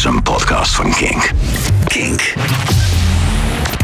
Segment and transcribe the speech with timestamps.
[0.00, 1.30] is een podcast van Kink.
[1.84, 2.34] Kink.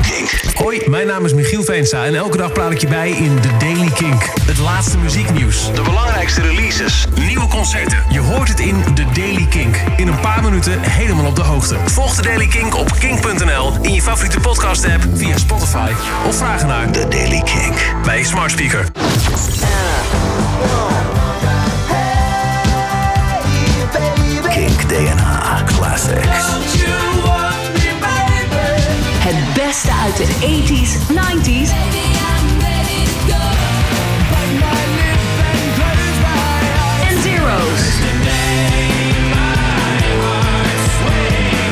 [0.03, 0.55] Kink.
[0.55, 3.57] Hoi, mijn naam is Michiel Veenstra en elke dag praat ik je bij in The
[3.59, 4.23] Daily Kink.
[4.47, 5.73] Het laatste muzieknieuws.
[5.75, 7.05] De belangrijkste releases.
[7.27, 7.99] Nieuwe concerten.
[8.11, 9.77] Je hoort het in The Daily Kink.
[9.97, 11.77] In een paar minuten helemaal op de hoogte.
[11.85, 15.91] Volg The Daily Kink op kink.nl, in je favoriete podcast app, via Spotify
[16.27, 17.75] of vraag naar The Daily Kink.
[18.05, 18.87] bij je smart speaker.
[18.93, 21.16] Kink
[25.97, 26.47] Classics.
[29.19, 31.71] Het beste uit de 80s, 90s
[37.09, 37.81] en zeros.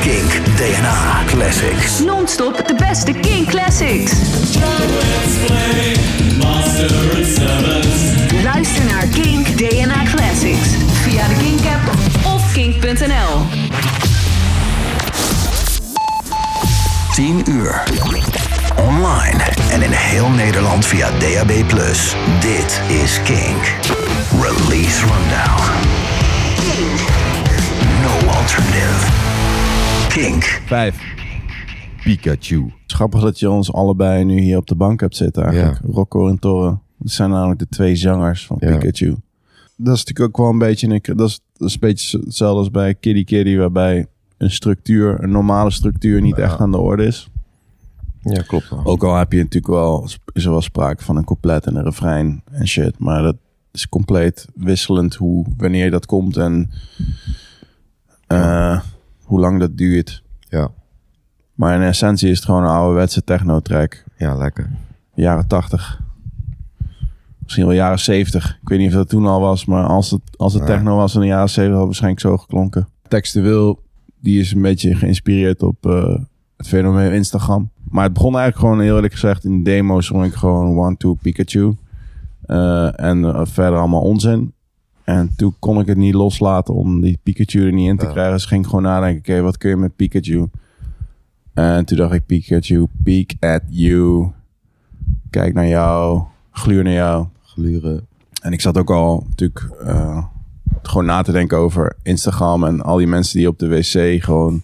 [0.01, 1.99] Kink DNA Classics.
[1.99, 4.11] Non-stop de beste King Classics.
[8.43, 10.69] Luister naar Kink DNA Classics
[11.03, 11.95] via de Kink app
[12.35, 13.74] of kink.nl.
[17.15, 17.83] 10 uur.
[18.77, 21.47] Online en in heel Nederland via DAB+.
[22.41, 23.63] Dit is Kink.
[24.41, 25.63] Release Rundown.
[28.01, 29.11] No alternative.
[30.09, 30.43] Kink.
[30.65, 30.99] Vijf.
[32.03, 32.63] Pikachu.
[32.63, 35.79] Het is grappig dat je ons allebei nu hier op de bank hebt zitten eigenlijk.
[35.91, 36.77] Rocco en Torre.
[36.97, 38.77] Dat zijn namelijk de twee zangers van Ja.
[38.77, 39.15] Pikachu.
[39.77, 42.59] Dat is natuurlijk ook wel een beetje, een, dat, is, dat is een beetje hetzelfde
[42.59, 44.05] als bij Kitty Kitty, waarbij
[44.37, 47.29] een structuur, een normale structuur niet echt aan de orde is.
[48.21, 48.85] Ja, klopt wel.
[48.85, 51.83] Ook al heb je natuurlijk wel, is er wel sprake van een couplet en een
[51.83, 52.99] refrein en shit.
[52.99, 53.35] Maar dat
[53.71, 56.71] is compleet wisselend hoe, wanneer dat komt en
[58.27, 58.79] eh,
[59.23, 60.23] hoe lang dat duurt.
[60.39, 60.69] Ja,
[61.53, 64.03] Maar in essentie is het gewoon een ouderwetse techno-track.
[64.17, 64.69] ja lekker.
[65.13, 66.01] Jaren 80.
[67.39, 68.57] Misschien wel jaren 70.
[68.61, 70.67] Ik weet niet of dat toen al was, maar als het, als het Ja.
[70.75, 72.87] techno was in de jaren 70 had het waarschijnlijk zo geklonken.
[73.07, 73.83] Textueel,
[74.25, 76.15] die is een beetje geïnspireerd op eh,
[76.57, 77.69] het fenomeen Instagram.
[77.89, 80.97] Maar het begon eigenlijk gewoon heel eerlijk gezegd in de demo zong ik gewoon One
[80.97, 81.75] Two Pikachu.
[82.45, 84.53] Eh, en eh, verder allemaal onzin.
[85.03, 88.33] En toen kon ik het niet loslaten om die Pikachu er niet in te krijgen.
[88.33, 90.47] Dus ging ik gewoon nadenken, oké, wat kun je met Pikachu?
[91.53, 94.31] En toen dacht ik, Pikachu, peek at you.
[95.29, 97.27] Kijk naar jou, gluur naar jou.
[97.41, 98.07] Gluren.
[98.41, 99.69] En ik zat ook al natuurlijk
[100.81, 104.63] gewoon na te denken over Instagram en al die mensen die op de wc gewoon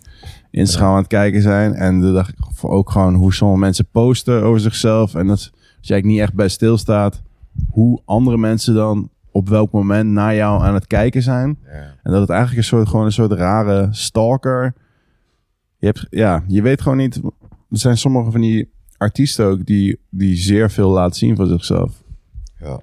[0.51, 1.73] Instagram aan het kijken zijn.
[1.73, 5.15] En toen dacht ik ook gewoon hoe sommige mensen posten over zichzelf.
[5.15, 5.51] En dat als
[5.89, 7.21] jij eigenlijk niet echt bij stilstaat,
[7.69, 11.57] hoe andere mensen dan op welk moment naar jou aan het kijken zijn.
[11.63, 11.95] Ja.
[12.03, 14.73] En dat het eigenlijk een soort, gewoon een soort rare stalker.
[15.77, 17.15] Je, hebt, ja, je weet gewoon niet.
[17.69, 22.03] Er zijn sommige van die artiesten ook die, die zeer veel laten zien van zichzelf.
[22.59, 22.79] Ja.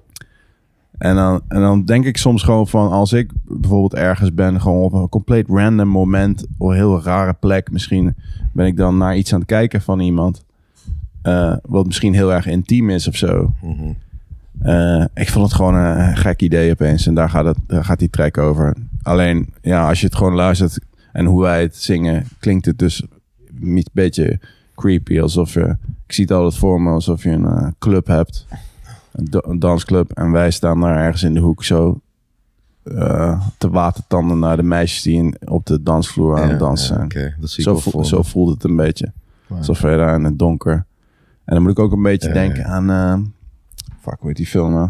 [0.99, 4.81] En dan, en dan denk ik soms gewoon van als ik bijvoorbeeld ergens ben, gewoon
[4.81, 8.15] op een compleet random moment, op een heel rare plek, misschien
[8.53, 10.43] ben ik dan naar iets aan het kijken van iemand.
[11.21, 13.53] eh, wat misschien heel erg intiem is of zo.
[13.61, 13.91] Mhm.
[14.59, 17.07] Eh, ik vond het gewoon een gek idee opeens.
[17.07, 18.75] En daar gaat, het, daar gaat die track over.
[19.01, 20.79] Alleen, ja, als je het gewoon luistert
[21.11, 23.03] en hoe wij het zingen, klinkt het dus
[23.61, 24.39] een beetje
[24.75, 25.19] creepy.
[25.19, 25.75] Alsof je,
[26.07, 28.45] ik zie het altijd voor me, alsof je een eh, club hebt.
[29.19, 30.11] Een, da- een dansclub.
[30.11, 32.01] En wij staan daar ergens in de hoek zo
[32.83, 37.01] eh, te watertanden naar de meisjes die in, op de dansvloer aan Ja, het dansen
[37.01, 37.35] ja, zijn.
[37.39, 39.11] Dat zie ik Zo, voel- zo voelde het een beetje.
[39.81, 40.73] Wij daar in het donker.
[41.45, 42.89] En dan moet ik ook een beetje Ja, denken aan...
[42.89, 43.17] eh
[44.01, 44.89] fuck, hoe heet die film nou?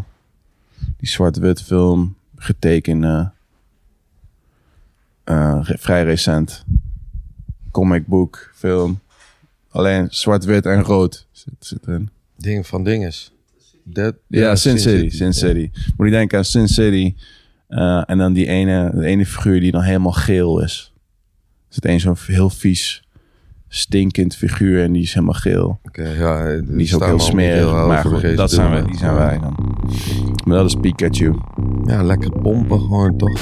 [0.98, 2.16] Die zwart-wit film.
[2.36, 3.04] Getekend.
[5.24, 6.66] eh, vrij recent.
[7.72, 9.00] Comic book film.
[9.70, 12.10] Alleen zwart-wit en rood zit, zit erin.
[12.36, 13.34] Ding van dinges.
[13.94, 15.10] Dead, Ja, Sin City.
[15.10, 15.70] Sin City.
[15.98, 17.16] Moet je denken aan Sin City.
[17.68, 20.94] eh, en dan die ene, de ene figuur die dan helemaal geel is.
[21.68, 23.04] Er zit één zo'n heel vies,
[23.68, 25.80] stinkend figuur en die is helemaal geel.
[25.84, 26.62] Oké, ja.
[26.62, 27.72] Die is ook heel smerig.
[27.72, 29.78] Maar goed, dat zijn wij, die zijn wij dan.
[30.46, 31.36] Maar dat is Pikachu.
[31.86, 33.40] Ja, lekker pompen gewoon toch.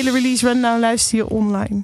[0.00, 1.82] Hele release rundown luister je online.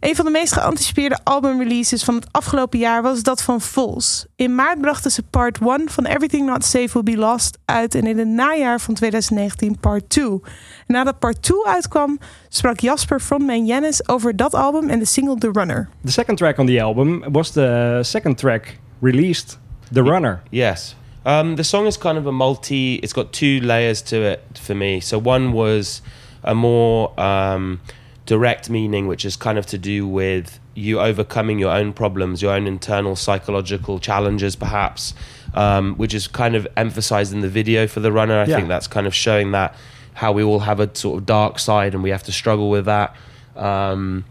[0.00, 4.26] Een van de meest geanticipeerde albumreleases van het afgelopen jaar was dat van Vols.
[4.36, 8.06] In maart brachten ze part 1 van Everything Not Safe Will Be Lost uit en
[8.06, 10.24] in het najaar van 2019 part 2.
[10.24, 10.40] En
[10.86, 12.18] nadat part 2 uitkwam,
[12.48, 15.88] sprak Jasper frontman Jannis over dat album en de single The Runner.
[16.04, 19.58] The second track on the album was the second track released,
[19.92, 20.42] The Runner.
[20.50, 20.96] Yes.
[21.26, 22.94] Um, the song is kind of a multi.
[22.94, 25.00] It's got two layers to it for me.
[25.00, 26.00] So one was
[26.42, 27.80] a more um,
[28.26, 32.52] direct meaning, which is kind of to do with you overcoming your own problems, your
[32.52, 35.14] own internal psychological challenges, perhaps,
[35.54, 38.38] um, which is kind of emphasized in the video for the runner.
[38.38, 38.56] I Yeah.
[38.56, 39.74] think that's kind of showing that
[40.14, 42.84] how we all have a sort of dark side and we have to struggle with
[42.86, 43.14] that.
[43.56, 44.24] Um,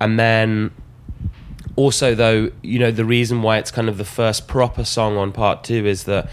[0.00, 0.70] and then
[1.76, 5.32] also though you know the reason why it's kind of the first proper song on
[5.32, 6.28] part two is that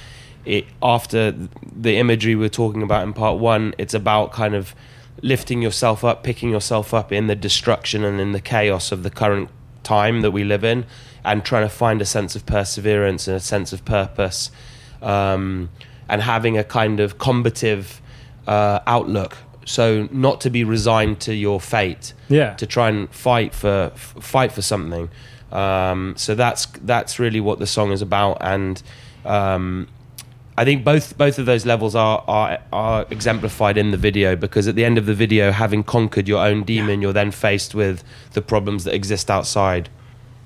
[0.45, 1.33] it after
[1.75, 4.75] the imagery we we're talking about in part one it's about kind of
[5.21, 9.09] lifting yourself up picking yourself up in the destruction and in the chaos of the
[9.09, 9.49] current
[9.83, 10.85] time that we live in
[11.23, 14.51] and trying to find a sense of perseverance and a sense of purpose
[15.01, 15.69] um,
[16.07, 18.01] and having a kind of combative
[18.47, 22.53] uh, outlook so not to be resigned to your fate Yeah.
[22.55, 25.09] to try and fight for f- fight for something.
[25.51, 28.81] Um, so that's that's really what the song is about, and
[29.25, 29.87] um,
[30.59, 34.67] I think both both of those levels are, are are exemplified in the video because
[34.67, 38.03] at the end of the video, having conquered your own demon, you're then faced with
[38.33, 39.87] the problems that exist outside.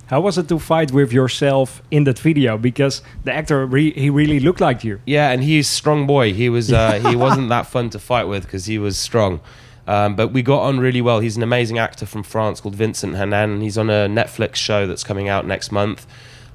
[0.05, 2.59] How was it to fight with yourself in that video?
[2.59, 5.01] Because the actor, re- he really looked like you.
[5.07, 6.31] Yeah, and he's strong boy.
[6.31, 9.39] He was uh, he wasn't that fun to fight with because he was strong.
[9.87, 11.21] Um, but we got on really well.
[11.21, 13.61] He's an amazing actor from France called Vincent Hanan.
[13.61, 16.05] He's on a Netflix show that's coming out next month.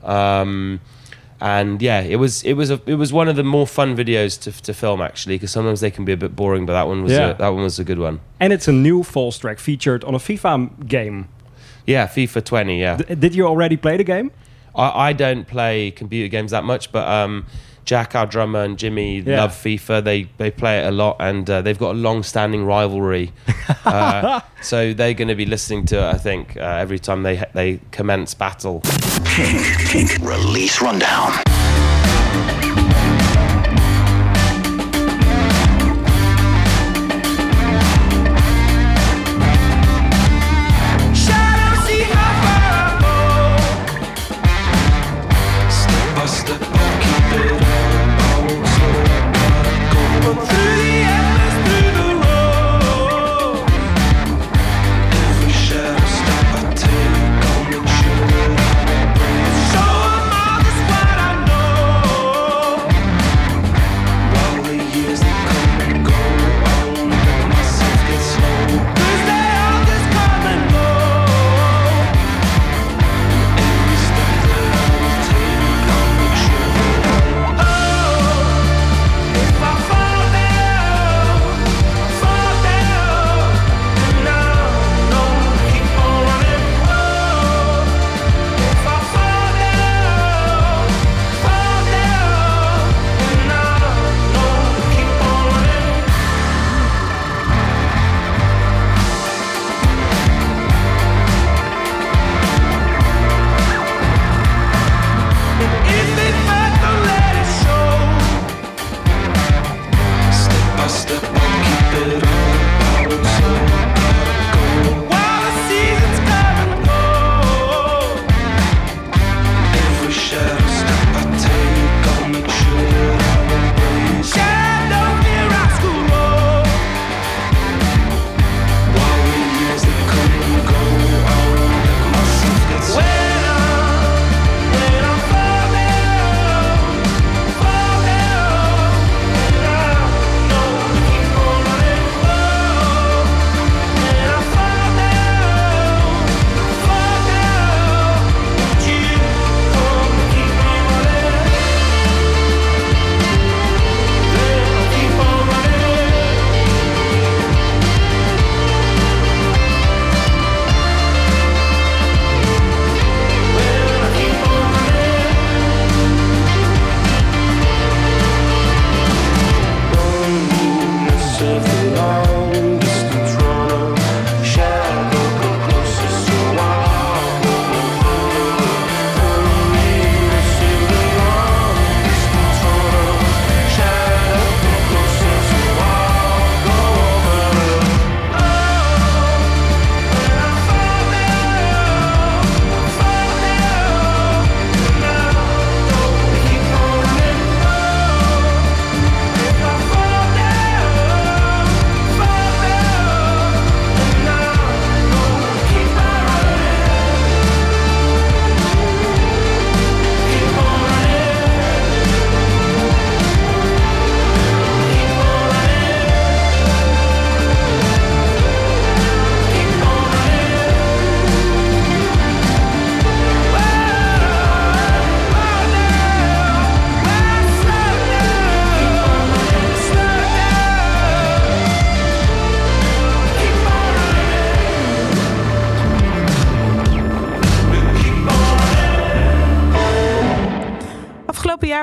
[0.05, 0.81] Um,
[1.41, 4.41] and yeah, it was it was a, it was one of the more fun videos
[4.43, 7.03] to, to film actually because sometimes they can be a bit boring, but that one
[7.03, 7.29] was Yeah.
[7.31, 8.21] a, that one was a good one.
[8.41, 11.29] And it's a new Foals track featured on a FIFA game.
[11.87, 12.81] Yeah, FIFA 20.
[12.81, 14.31] Yeah, D- did you already play the game?
[14.75, 17.47] I, I don't play computer games that much, but um,
[17.89, 19.41] Jack, our drummer, and Jimmy Yeah.
[19.41, 20.05] love FIFA.
[20.05, 23.33] They they play it a lot, and uh, they've got a long-standing rivalry.
[23.87, 27.43] uh, so they're going to be listening to it, I think, uh, every time they
[27.55, 28.83] they commence battle.
[29.25, 31.33] Kink, kink, release rundown.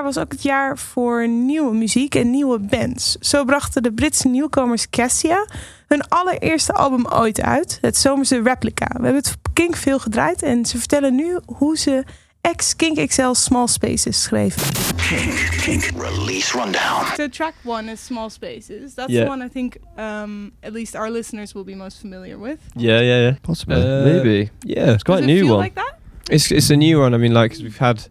[0.05, 3.15] Was ook het jaar voor nieuwe muziek en nieuwe bands.
[3.19, 5.45] Zo brachten de Britse nieuwkomers Cassia
[5.88, 8.85] hun allereerste album ooit uit, het zomerse Replica.
[8.88, 12.03] We hebben het Kink veel gedraaid en ze vertellen nu hoe ze
[12.41, 14.62] ex-Kink XL Small Spaces schreven.
[15.09, 17.05] Kink, kink, release rundown.
[17.15, 18.93] So track one is Small Spaces.
[18.93, 19.24] That's Yeah.
[19.25, 22.57] the one I think um, at least our listeners will be most familiar with.
[22.75, 23.33] Yeah, yeah, yeah.
[23.41, 23.75] Possibly.
[23.81, 24.50] Uh, Maybe.
[24.59, 25.63] Yeah, it's quite Does a it new feel one.
[25.63, 25.93] like that?
[26.29, 27.15] It's it's a new one.
[27.15, 28.09] I mean, like we've had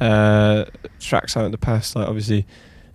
[0.00, 0.64] uh,
[0.98, 1.94] tracks out in the past.
[1.94, 2.46] Like obviously,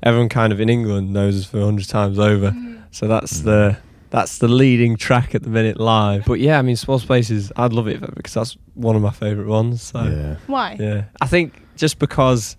[0.04, 2.52] everyone kind of in England knows us for a hundred times over.
[2.52, 2.84] Mm.
[2.92, 3.78] So that's the
[4.10, 6.26] that's the leading track at the minute live.
[6.26, 7.52] But yeah, I mean, Small Spaces.
[7.56, 9.82] I'd love it because that's one of my favourite ones.
[9.82, 10.38] So yeah.
[10.48, 10.78] Why?
[10.80, 12.58] yeah, I think just because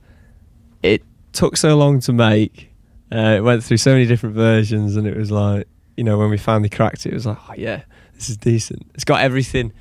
[0.82, 2.70] it took so long to make,
[3.12, 6.30] uh, it went through so many different versions, and it was like, you know, when
[6.30, 7.82] we finally cracked it, it was like, oh yeah,
[8.14, 8.90] this is decent.
[8.94, 9.72] It's got everything.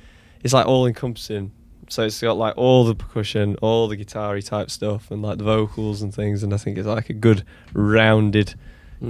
[0.42, 1.52] It's like all encompassing.
[1.88, 5.44] So it's got like all the percussion, all the guitar type stuff, and like the
[5.44, 6.42] vocals and things.
[6.42, 8.54] And I think it's like a good rounded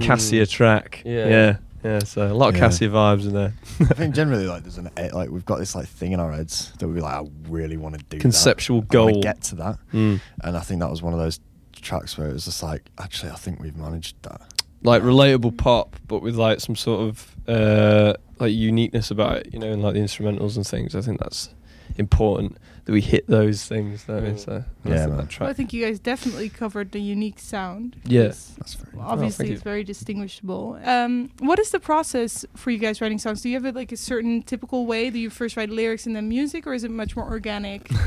[0.01, 1.01] Cassia track.
[1.05, 1.13] Mm.
[1.15, 1.27] Yeah.
[1.29, 1.99] yeah, yeah.
[1.99, 2.61] So a lot of Yeah.
[2.61, 3.53] Cassia vibes in there.
[3.79, 6.31] I think generally like there's an eh, like we've got this like thing in our
[6.31, 8.21] heads that we like I really want to do that.
[8.21, 9.21] Conceptual I goal.
[9.21, 10.19] get to that, Mm.
[10.43, 11.39] and I think that was one of those
[11.81, 14.41] tracks where it was just like actually I think we've managed that.
[14.83, 19.59] like relatable pop, but with like some sort of uh, like uniqueness about it, you
[19.59, 20.95] know, and like the instrumentals and things.
[20.95, 21.49] I think that's
[21.97, 24.03] important that we hit those things.
[24.05, 24.39] Though, Mm.
[24.39, 25.27] so I Yeah, think man.
[25.39, 27.95] Well, I think you guys definitely covered the unique sound.
[28.05, 28.21] Yeah.
[28.21, 28.95] It's- That's very.
[28.97, 29.71] well, Oh, obviously, thank it's you.
[29.71, 30.79] very distinguishable.
[30.85, 33.41] Um, what is the process for you guys writing songs?
[33.41, 35.09] Do you have like a certain typical way?
[35.09, 37.89] Do you first write lyrics and then music, or is it much more organic?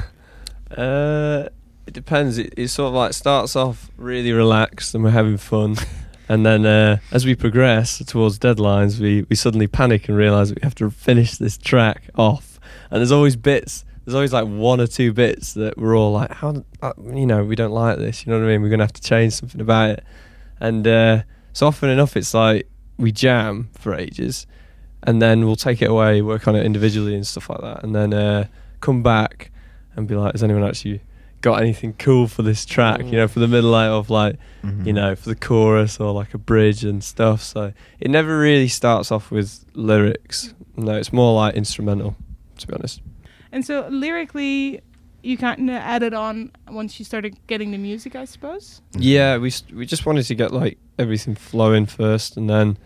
[0.77, 1.49] Uh,
[1.87, 2.39] it depends.
[2.39, 5.77] It, it sort of like starts off really relaxed and we're having fun.
[6.29, 10.61] And then uh, as we progress towards deadlines, we, we suddenly panic and realize we
[10.63, 12.50] have to finish this track off.
[12.91, 16.33] And there's always bits, there's always like one or two bits that we're all like,
[16.33, 18.27] how, uh, you know, we don't like this.
[18.27, 18.63] You know what I mean?
[18.63, 20.05] We're going to have to change something about it.
[20.59, 22.69] And uh, so often enough, it's like
[22.99, 24.47] we jam for ages
[25.03, 27.83] and then we'll take it away, work on it individually and stuff like that.
[27.83, 28.47] And then uh,
[28.81, 29.51] come back
[29.97, 31.01] and be like, has anyone actually
[31.41, 33.01] got anything cool for this track?
[33.05, 34.87] You know, for the middle like, of like, Mm-hmm.
[34.87, 37.41] you know, for the chorus or like a bridge and stuff.
[37.43, 40.53] So it never really starts off with lyrics.
[40.77, 42.15] No, it's more like instrumental,
[42.61, 43.03] to be honest.
[43.53, 44.81] and so lyrically,
[45.23, 48.81] you kind of added on once you started getting the music, I suppose.
[48.93, 52.79] Yeah, we we just wanted to get like everything flowing first, and then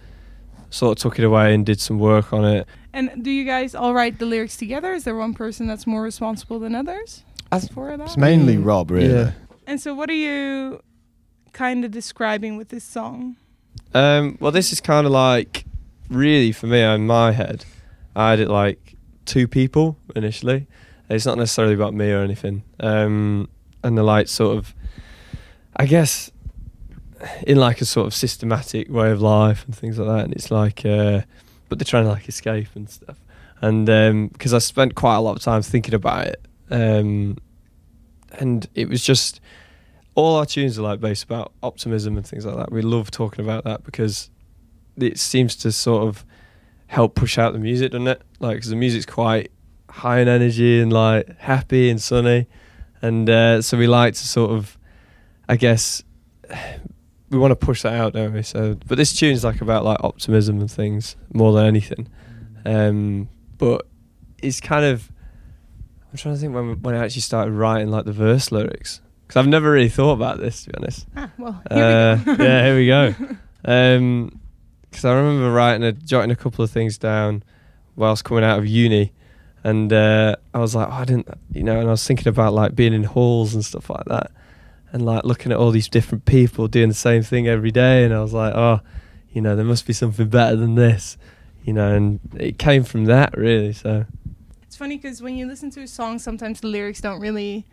[0.70, 2.66] sort of took it away and did some work on it.
[2.92, 4.92] And do you guys all write the lyrics together?
[4.92, 8.04] Is there one person that's more responsible than others As- for that?
[8.06, 9.12] It's mainly Rob, really.
[9.12, 9.32] Yeah.
[9.66, 10.80] And so, what are you
[11.52, 13.36] kind of describing with this song?
[13.94, 15.64] Um, well, this is kind of like
[16.10, 17.64] really for me in my head.
[18.16, 18.93] I had it like
[19.24, 20.66] two people initially.
[21.08, 22.64] It's not necessarily about me or anything.
[22.80, 23.48] Um,
[23.82, 24.74] and they're like sort of,
[25.76, 26.30] I guess,
[27.46, 30.24] in like a sort of systematic way of life and things like that.
[30.24, 31.22] And it's like, uh,
[31.68, 33.18] but they're trying to like escape and stuff.
[33.60, 37.38] And because I spent quite a lot of time thinking about it, um,
[38.32, 39.40] and it was just
[40.14, 42.72] all our tunes are like based about optimism and things like that.
[42.72, 44.30] We love talking about that because
[44.96, 46.24] it seems to sort of
[46.86, 48.22] help push out the music, doesn't it?
[48.44, 49.50] Like, because the music's quite
[49.90, 52.46] high in energy and like happy and sunny,
[53.02, 54.78] and uh, so we like to sort of,
[55.48, 56.02] I guess,
[57.30, 58.42] we want to push that out, don't we?
[58.42, 62.08] So, but this tune's like about like optimism and things more than anything.
[62.64, 63.28] Um,
[63.58, 63.86] but
[64.42, 65.10] it's kind of,
[66.10, 69.36] I'm trying to think when when I actually started writing like the verse lyrics because
[69.40, 71.06] I've never really thought about this to be honest.
[71.16, 72.44] Ah, well, here Uh, we go.
[72.44, 73.14] yeah, here we go.
[73.66, 74.40] Um
[74.92, 77.42] 'cause I remember writing a jotting a couple of things down
[77.96, 79.12] whilst coming out of uni,
[79.62, 82.52] and uh, I was like, oh, I didn't, you know, and I was thinking about
[82.52, 84.30] like being in halls and stuff like that,
[84.92, 88.12] and like looking at all these different people doing the same thing every day, and
[88.12, 88.80] I was like, oh,
[89.32, 91.16] you know, there must be something better than this,
[91.64, 93.72] you know, and it came from that really.
[93.72, 94.06] So
[94.62, 97.66] It's funny because when you listen to a song, sometimes the lyrics don't really.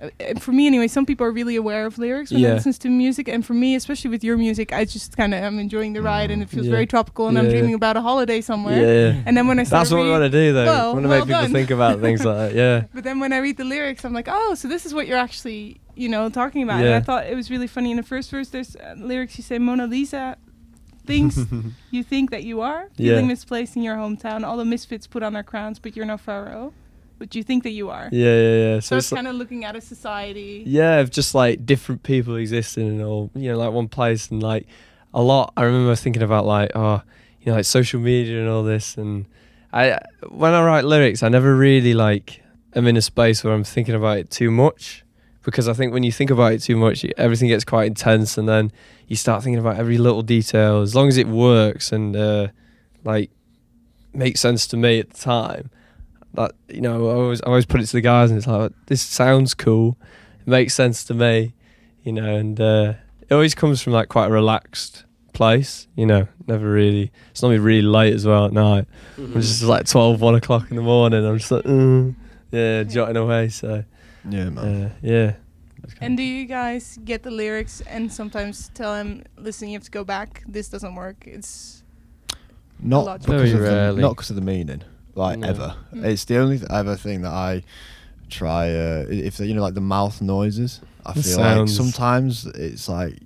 [0.00, 2.48] Uh, for me, anyway, some people are really aware of lyrics when Yeah.
[2.50, 5.42] they listen to music, and for me, especially with your music, I just kind of
[5.42, 6.72] am enjoying the ride, and it feels Yeah.
[6.72, 8.80] very tropical, and I'm dreaming about a holiday somewhere.
[9.14, 10.64] yeah, And then when I start that's what we read- want to do though.
[10.66, 11.52] Well, we want to well make people done.
[11.52, 12.54] think about things like that.
[12.54, 12.82] Yeah.
[12.94, 15.18] But then when I read the lyrics, I'm like, oh, so this is what you're
[15.18, 16.76] actually, you know, talking about.
[16.80, 16.96] And Yeah.
[16.96, 17.90] I thought it was really funny.
[17.90, 20.36] In the first verse, there's uh, lyrics you say, Mona Lisa,
[21.06, 21.44] things
[21.90, 23.28] you think that you are, feeling Yeah.
[23.34, 24.44] misplaced in your hometown.
[24.44, 26.72] All the misfits put on their crowns, but you're no pharaoh.
[27.18, 28.08] But you think that you are.
[28.12, 28.80] Yeah, yeah, yeah.
[28.80, 30.62] So, it's like- kind of looking at a society.
[30.66, 34.42] Yeah, of just like different people existing in all, you know, like one place and
[34.42, 34.66] like
[35.12, 35.52] a lot.
[35.56, 37.02] I remember thinking about like, oh,
[37.40, 38.96] you know, like social media and all this.
[38.96, 39.26] And
[39.72, 42.42] I, when I write lyrics, I never really like
[42.74, 45.04] am in a space where I'm thinking about it too much.
[45.44, 48.46] because I think when you think about it too much, everything gets quite intense, and
[48.48, 48.70] then
[49.08, 50.82] you start thinking about every little detail.
[50.82, 52.48] As long as it works and uh,
[53.02, 53.30] like
[54.12, 55.70] makes sense to me at the time,
[56.38, 58.72] that you know, I always I always put it to the guys, and it's like
[58.86, 59.96] this sounds cool,
[60.40, 61.54] it makes sense to me,
[62.02, 62.94] you know, and uh,
[63.28, 67.12] it always comes from like quite a relaxed place, you know, never really.
[67.30, 68.86] It's normally really late as well at night.
[69.16, 71.24] I'm just like 12, 1 o'clock in the morning.
[71.24, 72.14] I'm just like, mm,
[72.50, 73.48] yeah, jotting away.
[73.50, 73.84] So
[74.28, 74.58] Yeah, man.
[74.84, 75.34] uh, yeah.
[76.00, 79.90] And do you guys get the lyrics and sometimes tell him, listen, you have to
[79.92, 80.42] go back.
[80.48, 81.22] This doesn't work.
[81.26, 81.84] It's
[82.80, 84.02] Not because Very of the, rarely.
[84.02, 84.82] not because of the meaning,
[85.18, 85.48] like No.
[85.48, 85.74] ever.
[85.94, 86.04] Mm.
[86.04, 87.62] It's the only th- ever thing that I
[88.30, 88.70] try.
[88.70, 93.18] Uh, if you know, like the mouth noises, I The feel like sometimes it's like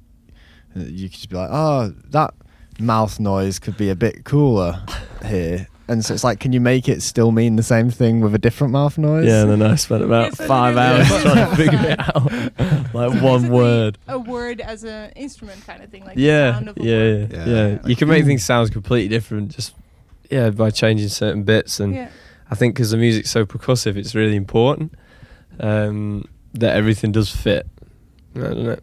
[0.75, 2.33] you could just be like, oh, that
[2.81, 4.83] mouth noise could be a bit cooler
[5.27, 5.69] here.
[5.89, 8.39] And so it's like, can you make it still mean the same thing with a
[8.39, 9.27] different mouth noise?
[9.27, 11.21] Yeah, and then I spent about Yes, five hours Yeah.
[11.23, 12.95] trying to figure it out.
[12.95, 13.99] like one word.
[14.09, 16.97] A word as an instrument kind of thing, like the Yeah, sound of a yeah,
[16.97, 17.33] word.
[17.33, 17.67] yeah, Yeah.
[17.69, 17.79] yeah.
[17.87, 19.75] You can make things sound completely different just,
[20.33, 21.79] yeah, by changing certain bits.
[21.81, 22.09] And Yeah.
[22.51, 24.93] I think because the music's so percussive, it's really important
[25.61, 27.67] um, that everything does fit.
[28.37, 28.79] I don't know.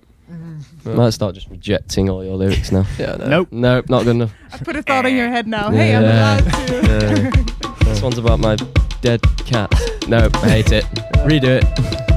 [0.85, 2.85] I might start just rejecting all your lyrics now.
[2.99, 3.27] Yeah, no.
[3.27, 3.47] Nope.
[3.51, 4.33] Nope, not good enough.
[4.53, 5.69] I put a thought in your head now.
[5.71, 6.39] Hey, I'm Yeah.
[6.39, 6.73] allowed to.
[7.83, 7.85] Yeah.
[7.85, 8.55] this one's about my
[9.01, 9.73] dead cat.
[10.07, 10.85] Nope, I hate it.
[11.27, 12.08] Redo it.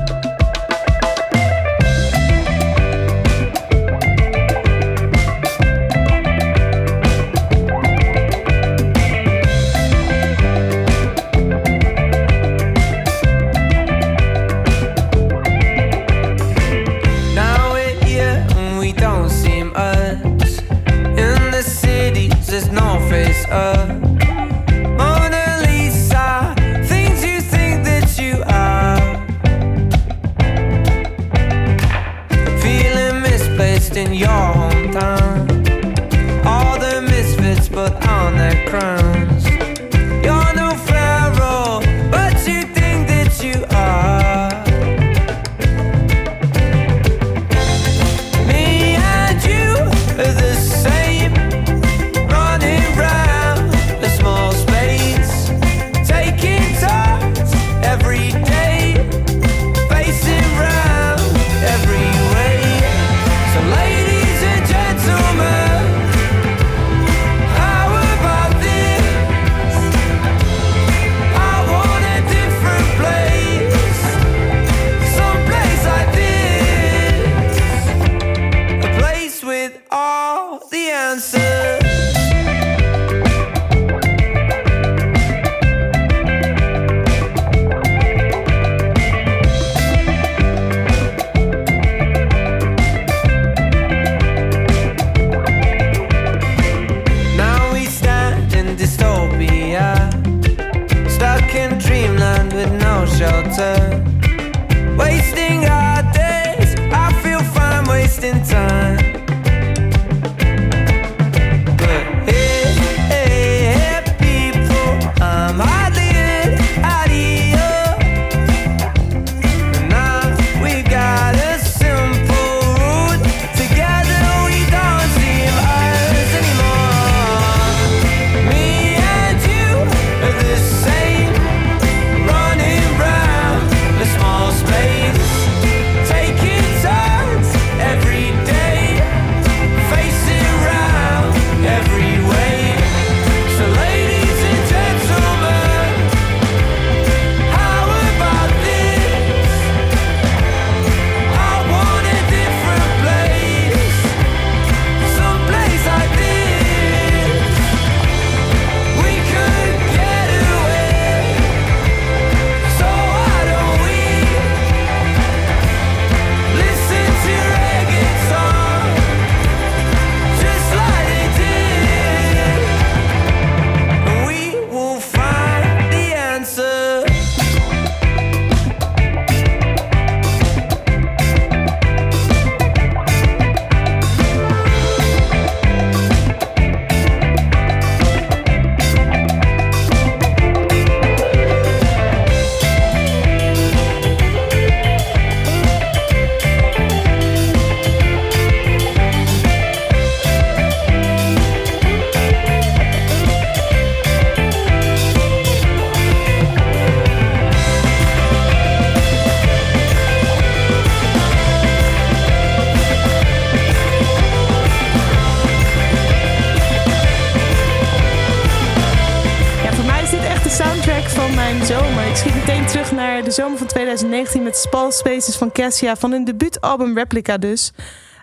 [223.96, 227.72] 2019 met Spal Spaces van Cassia van hun debuutalbum Replica dus.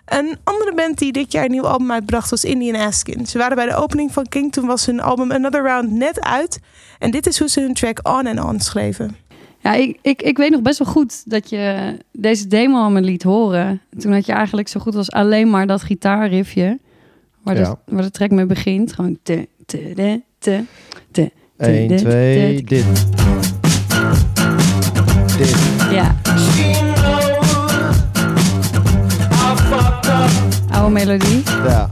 [0.06, 3.26] Een andere band die dit jaar een nieuw album uitbracht was Indian Askin.
[3.26, 6.60] Ze waren bij de opening van King, toen was hun album Another Round net uit.
[6.98, 9.16] En dit is hoe ze hun track On and On schreven.
[9.58, 13.00] Ja, ik, ik, ik weet nog best wel goed dat je deze demo aan me
[13.00, 13.80] liet horen.
[13.98, 16.78] Toen had je eigenlijk zo goed als alleen maar dat gitaarriffje.
[17.42, 17.70] Waar, Ja.
[17.86, 18.92] de, waar de track mee begint.
[18.92, 20.64] Gewoon te, te, de, te,
[21.10, 22.62] te, te, 1, de, 2, te.
[22.64, 22.84] dit.
[25.40, 25.56] Dit.
[25.90, 26.14] Ja.
[30.70, 31.42] Oude melodie.
[31.44, 31.88] Ja.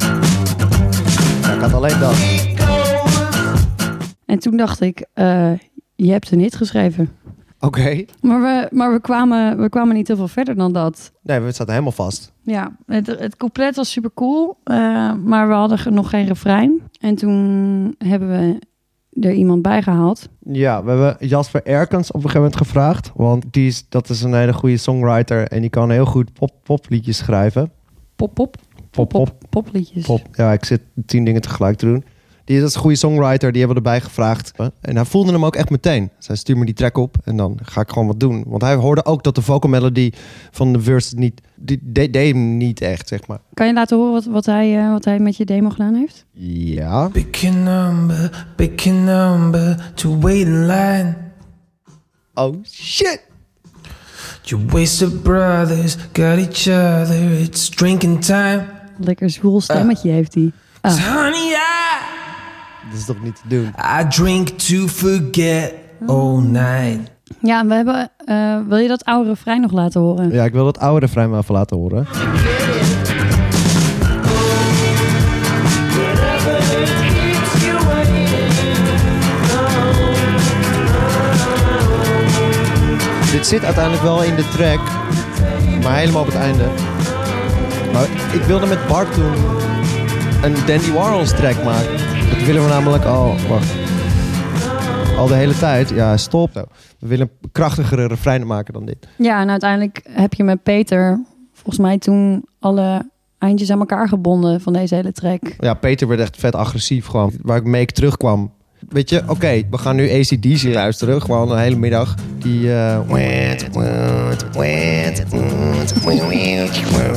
[1.42, 1.54] ja.
[1.54, 2.14] Ik had alleen dat.
[4.26, 5.52] En toen dacht ik, eh,
[5.94, 7.10] je hebt een hit geschreven.
[7.60, 8.04] Oké.
[8.20, 11.12] Maar, we, maar we, kwamen, we kwamen niet heel veel verder dan dat.
[11.22, 12.32] Nee, we zaten helemaal vast.
[12.42, 14.58] Ja, het, het couplet was super cool,
[15.24, 16.82] maar we hadden nog geen refrein.
[17.00, 18.58] En toen hebben we
[19.20, 20.28] er iemand bij gehaald.
[20.52, 23.12] Ja, we hebben Jasper Erkens op een gegeven moment gevraagd.
[23.14, 25.48] Want die is, dat is een hele goede songwriter.
[25.48, 27.70] En die kan heel goed pop, popliedjes schrijven.
[28.16, 28.56] Pop, pop.
[28.90, 29.34] Pop, pop.
[29.48, 30.04] Popliedjes.
[30.06, 30.20] Pop.
[30.32, 32.04] Ja, ik zit tien dingen tegelijk te doen.
[32.48, 34.52] Die dat is een goede songwriter, die hebben we erbij gevraagd.
[34.80, 36.10] En hij voelde hem ook echt meteen.
[36.18, 38.44] Zij stuur me die track op en dan ga ik gewoon wat doen.
[38.46, 40.10] Want hij hoorde ook dat de vocal melody
[40.50, 41.40] van de verse niet...
[41.56, 43.38] Die deed, hem niet echt, zeg maar.
[43.54, 46.24] Kan je laten horen wat, wat, hij, eh, wat hij met je demo gedaan heeft?
[46.32, 47.08] Ja.
[47.08, 51.16] Pick a number, pick a number to wait in line.
[52.34, 53.20] Oh shit!
[54.42, 58.64] You wasted brothers, got each other, it's drinking time.
[58.98, 60.52] Lekker zwoel stemmetje heeft hij.
[60.80, 60.92] Ah.
[62.90, 63.74] Dat is toch niet te doen?
[64.00, 65.72] I drink to forget
[66.06, 67.10] all night.
[67.42, 68.10] Ja, we hebben...
[68.24, 70.30] eh, wil je dat oude refrein nog laten horen?
[70.32, 72.06] Ja, ik wil dat oude refrein wel even laten horen.
[83.32, 84.80] Dit zit uiteindelijk wel in de track,
[85.82, 86.64] maar helemaal op het einde.
[87.92, 89.32] Maar ik wilde met Bart toen
[90.42, 92.07] een Dandy Warhols track maken.
[92.38, 93.72] Dat willen we namelijk al, wacht,
[95.16, 95.88] al de hele tijd.
[95.88, 96.68] Ja, stop.
[96.98, 99.08] We willen krachtigere refreinen maken dan dit.
[99.16, 104.60] Ja, en uiteindelijk heb je met Peter volgens mij toen alle eindjes aan elkaar gebonden
[104.60, 105.40] van deze hele track.
[105.58, 107.32] Ja, Peter werd echt vet agressief gewoon.
[107.42, 108.52] Waar ik mee terugkwam.
[108.88, 111.22] Weet je, oké, we gaan nu ACDC luisteren.
[111.22, 112.14] Gewoon een hele middag.
[112.38, 112.72] Die...
[112.74, 112.98] eh,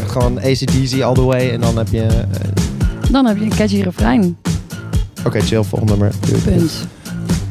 [0.08, 1.50] gewoon ACDC all the way.
[1.52, 2.04] En dan heb je...
[2.06, 4.38] eh, Dan heb je een catchy refrein.
[5.24, 6.14] Oké, chill, volgende nummer.
[6.44, 6.88] Punt.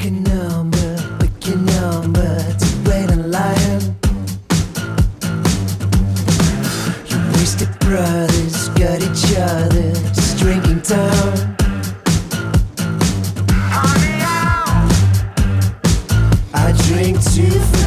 [0.02, 3.96] A number, pick a number to wait in line.
[7.08, 11.56] You wasted brothers, got each other, just drinking time.
[16.52, 17.79] I drink to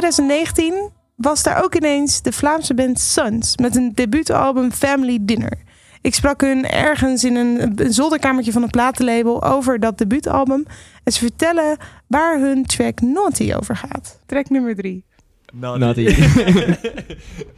[0.00, 5.58] 2019 was daar ook ineens de Vlaamse band Suns met een debuutalbum Family Dinner.
[6.00, 10.64] Ik sprak hun ergens in een, een zolderkamertje van een platenlabel over dat debuutalbum.
[11.04, 11.76] En ze vertellen
[12.06, 14.20] waar hun track Naughty over gaat.
[14.26, 15.04] Track nummer drie.
[15.52, 16.04] Naughty.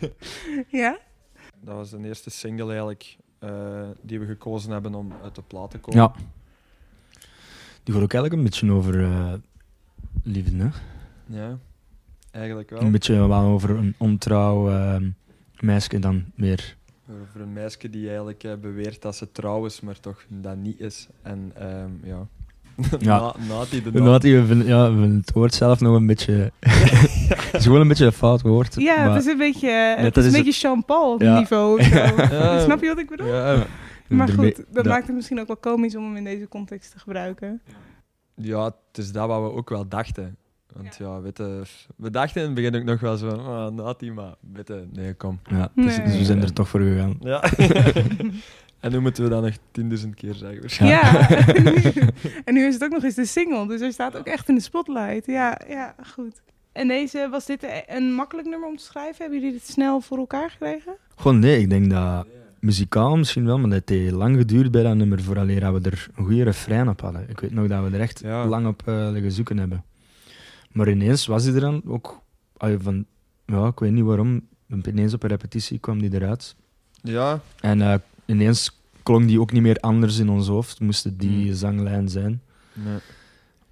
[0.82, 0.98] Ja?
[1.60, 3.50] Dat was de eerste single eigenlijk eh,
[4.02, 6.00] die we gekozen hebben om uit de plaat te komen.
[6.00, 6.12] Ja.
[7.82, 9.32] Die gaat ook eigenlijk een beetje over eh,
[10.22, 10.68] liefde, hè?
[11.26, 11.58] Ja,
[12.36, 12.80] eigenlijk wel.
[12.80, 14.96] Een beetje wel over een ontrouw eh,
[15.60, 16.76] meisje dan meer.
[17.22, 20.80] Over een meisje die eigenlijk eh, beweert dat ze trouw is, maar toch dat niet
[20.80, 21.08] is.
[21.22, 22.26] En ehm, ja.
[22.98, 23.18] Ja.
[23.18, 23.90] Na, Nati de
[24.40, 26.52] we vinden, ja, we vinden het woord zelf nog een beetje...
[26.60, 28.74] het is gewoon een beetje een fout woord.
[28.74, 31.38] Ja, maar- het is een beetje, het is een is beetje Jean-Paul Ja.
[31.38, 31.82] niveau.
[31.82, 32.60] Ja.
[32.60, 33.26] Snap je wat ik bedoel?
[33.26, 33.66] Ja.
[34.08, 36.92] Maar goed, dat dat- maakt het misschien ook wel komisch om hem in deze context
[36.92, 37.60] te gebruiken.
[38.34, 40.36] Ja, het is dat wat we ook wel dachten.
[40.76, 41.62] Want ja, weet je,
[41.96, 45.14] we dachten in het begin ook nog wel zo, ah, Nati, maar weet je, nee,
[45.14, 45.40] kom.
[45.50, 47.16] Ja, dus, dus we zijn er toch voor gegaan.
[47.20, 47.42] Ja.
[48.80, 49.54] en nu moeten we dat nog
[50.02, 51.94] 10.000 keer zeggen waarschijnlijk.
[51.94, 52.10] Ja,
[52.44, 54.54] en nu is het ook nog eens de single, dus hij staat ook echt in
[54.54, 55.26] de spotlight.
[55.26, 56.42] Ja, ja, goed.
[56.72, 59.16] En deze, was dit een makkelijk nummer om te schrijven?
[59.18, 60.92] Hebben jullie dit snel voor elkaar gekregen?
[61.16, 62.26] Gewoon nee, ik denk dat
[62.60, 65.90] muzikaal misschien wel, maar dat het heeft lang geduurd bij dat nummer vooraleer dat we
[65.90, 67.28] er een goede refrein op hadden.
[67.28, 69.84] Ik weet nog dat we er echt lang op eh, liggen zoeken hebben.
[70.76, 72.20] Maar ineens was hij er dan ook,
[72.56, 73.06] allee, van,
[73.46, 74.48] ja, ik weet niet waarom,
[74.84, 76.56] ineens op een repetitie kwam die eruit.
[77.02, 77.40] Ja.
[77.60, 81.54] En eh, ineens klonk die ook niet meer anders in ons hoofd, moest het die
[81.54, 82.42] zanglijn zijn.
[82.72, 82.98] Nee.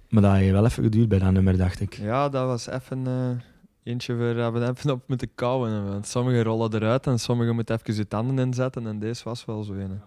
[0.09, 1.93] Maar dat heeft wel even geduurd bij dat nummer, dacht ik.
[1.93, 5.87] Ja, dat was even eh, eentje waar we even op moeten kouwen.
[5.87, 8.87] Want sommige rollen eruit en sommige moeten even je tanden inzetten.
[8.87, 10.01] En deze was wel zo een.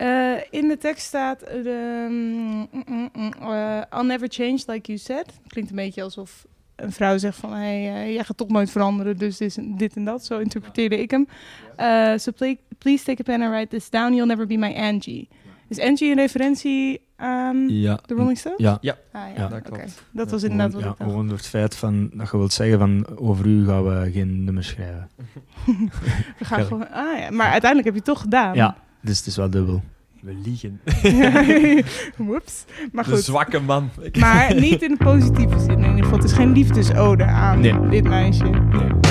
[0.00, 1.56] Eh, in de tekst staat: eh,
[2.08, 5.26] mm, mm, mm, eh, I'll never change like you said.
[5.46, 9.36] Klinkt een beetje alsof een vrouw zegt van hey, jij gaat toch nooit veranderen, dus
[9.36, 10.24] dit, dit en dat.
[10.24, 11.28] Zo interpreteerde ik hem.
[11.76, 12.30] Eh, so
[12.78, 14.12] please take a pen and write this down.
[14.14, 15.28] You'll never be my Angie.
[15.68, 17.98] Is Angie een referentie aan Ja.
[18.06, 18.58] de Rolling Stones?
[18.58, 18.78] Ja.
[18.80, 19.48] Ja, Ah, ja.
[19.48, 20.02] Dat klopt.
[20.12, 21.10] Dat was inderdaad wat ja, ik dacht.
[21.10, 24.44] Gewoon door het feit van, dat je wilt zeggen van over u gaan we geen
[24.44, 25.10] nummer schrijven.
[26.38, 27.30] We gaan gewoon, ah, ja.
[27.30, 28.54] Maar uiteindelijk heb je het toch gedaan.
[28.54, 29.82] Ja, dus het is wel dubbel.
[30.20, 30.80] We liegen.
[32.28, 32.64] Whoops.
[32.92, 33.24] Maar De goed.
[33.24, 33.90] zwakke man.
[34.18, 36.18] Maar niet in de positieve zin in ieder geval.
[36.18, 37.88] Het is geen liefdesode aan Nee.
[37.88, 38.44] dit meisje.
[38.44, 39.09] I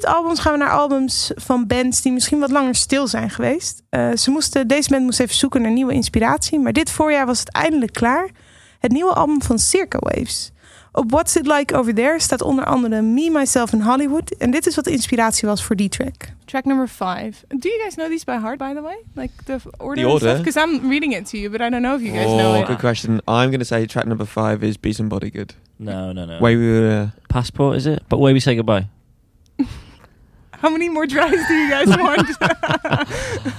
[0.00, 3.82] debuutalbums gaan we naar albums van bands die misschien wat langer stil zijn geweest.
[3.88, 6.58] Eh, ze moesten, deze band moest even zoeken naar nieuwe inspiratie.
[6.58, 8.28] Maar dit voorjaar was het eindelijk klaar.
[8.78, 10.50] Het nieuwe album van Circa Waves.
[10.92, 14.30] Op What's It Like Over There staat onder andere Me, Myself and Hollywood.
[14.36, 16.14] En dit is wat de inspiratie was voor die track.
[16.44, 17.32] Track number five.
[17.48, 18.96] Do you guys know these by heart, by the way?
[19.14, 20.04] Like the order?
[20.04, 20.36] The order?
[20.36, 22.60] Because I'm reading it to you, but I don't know if you guys know Oh,
[22.60, 22.66] it.
[22.66, 23.12] good question.
[23.28, 25.54] I'm going to say track number five is Be Somebody Good.
[25.78, 26.38] No, no, no.
[26.40, 27.08] Way we were.
[27.28, 28.02] Passport, is it?
[28.08, 28.86] But way we say goodbye.
[30.58, 32.28] How many more tries do you guys want?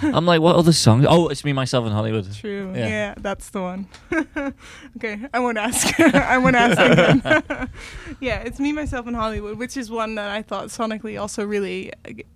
[0.16, 1.06] I'm like, what other songs?
[1.08, 2.32] Oh, it's me, myself, in Hollywood.
[2.34, 2.72] True.
[2.76, 2.88] Yeah.
[2.88, 3.14] Yeah.
[3.18, 3.88] that's the one.
[4.98, 6.00] okay, I won't ask.
[6.16, 7.70] I won't ask again.
[8.20, 11.92] yeah, it's me, myself, and Hollywood, which is one that I thought sonically also really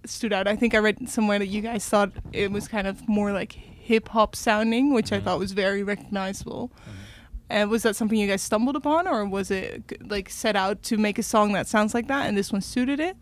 [0.05, 0.47] stood out.
[0.47, 3.53] I think I read somewhere that you guys thought it was kind of more like
[3.53, 5.25] hip hop sounding, which I mm-hmm.
[5.25, 6.71] thought was very recognizable.
[6.81, 6.97] Mm-hmm.
[7.49, 10.97] And was that something you guys stumbled upon, or was it like set out to
[10.97, 13.17] make a song that sounds like that, and this one suited it?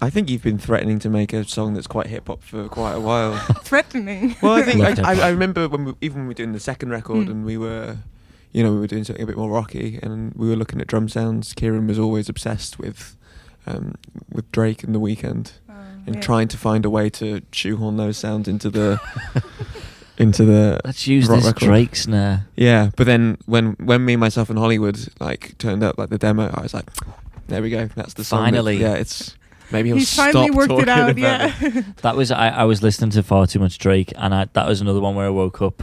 [0.00, 2.92] I think you've been threatening to make a song that's quite hip hop for quite
[2.94, 3.36] a while.
[3.62, 4.36] Threatening.
[4.40, 5.26] Well, I think I, I.
[5.26, 7.30] I remember when we, even when we were doing the second record Mm.
[7.30, 7.96] and we were,
[8.52, 10.86] you know, we were doing something a bit more rocky and we were looking at
[10.86, 11.52] drum sounds.
[11.52, 13.16] Kieran was always obsessed with,
[13.66, 13.94] um,
[14.32, 15.52] with Drake and The Weeknd,
[16.06, 16.20] and yeah.
[16.20, 19.00] trying to find a way to shoehorn those sounds into the,
[20.18, 20.80] into the.
[20.84, 21.64] Let's use rock this record.
[21.66, 22.46] Drake snare.
[22.56, 26.50] Yeah, but then when when me myself and Hollywood like turned up like the demo,
[26.54, 26.88] I was like,
[27.48, 28.40] there we go, that's the song.
[28.44, 28.76] that- Finally.
[28.78, 29.34] yeah, it's
[29.70, 31.82] maybe he'll He's finally worked it out, about yeah.
[32.02, 34.80] That was I, I was listening to far too much Drake, and I, that was
[34.80, 35.82] another one where I woke up,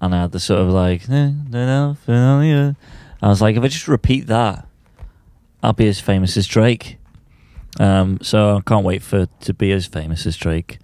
[0.00, 2.72] and I had the sort of like, "Eh, no, no, no, yeah."
[3.22, 4.66] I was like, if I just repeat that,
[5.62, 6.98] I'll be as famous as Drake.
[7.78, 10.78] Um, so I can't wait for to be as famous as Drake.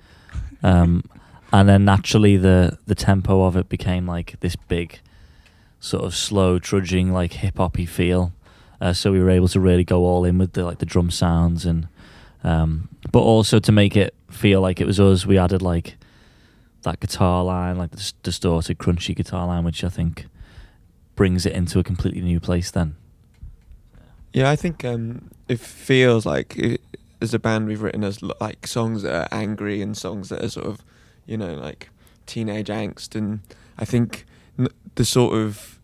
[0.63, 1.05] Um,
[1.53, 5.01] and then naturally the the tempo of it became like this big,
[5.81, 8.33] sort of slow, trudging, like hip hoppy feel.
[8.81, 11.11] Uh, so we were able to really go all in with the like the drum
[11.11, 11.89] sounds and,
[12.45, 15.97] um, but also to make it feel like it was us, we added like
[16.83, 20.27] that guitar line, like this distorted, crunchy guitar line, which I think
[21.17, 22.71] brings it into a completely new place.
[22.71, 22.95] Then
[24.33, 26.81] Yeah, I think um, it feels like it,
[27.21, 30.49] as a band we've written as like songs that are angry and songs that are
[30.49, 30.85] sort of,
[31.27, 31.91] you know, like
[32.27, 33.41] teenage angst, and
[33.77, 34.25] I think
[34.95, 35.78] the sort of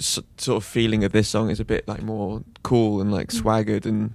[0.00, 3.40] sort of feeling of this song is a bit like more cool and like Mm.
[3.40, 4.14] swaggered, and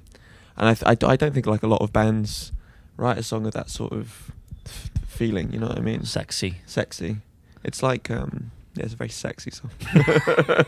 [0.57, 2.51] and I, th- I d- I don't think like a lot of bands
[2.97, 4.31] write a song of that sort of
[4.65, 5.51] f- feeling.
[5.53, 6.03] You know what I mean?
[6.05, 7.17] Sexy, sexy.
[7.63, 9.71] It's like um, yeah, it's a very sexy song.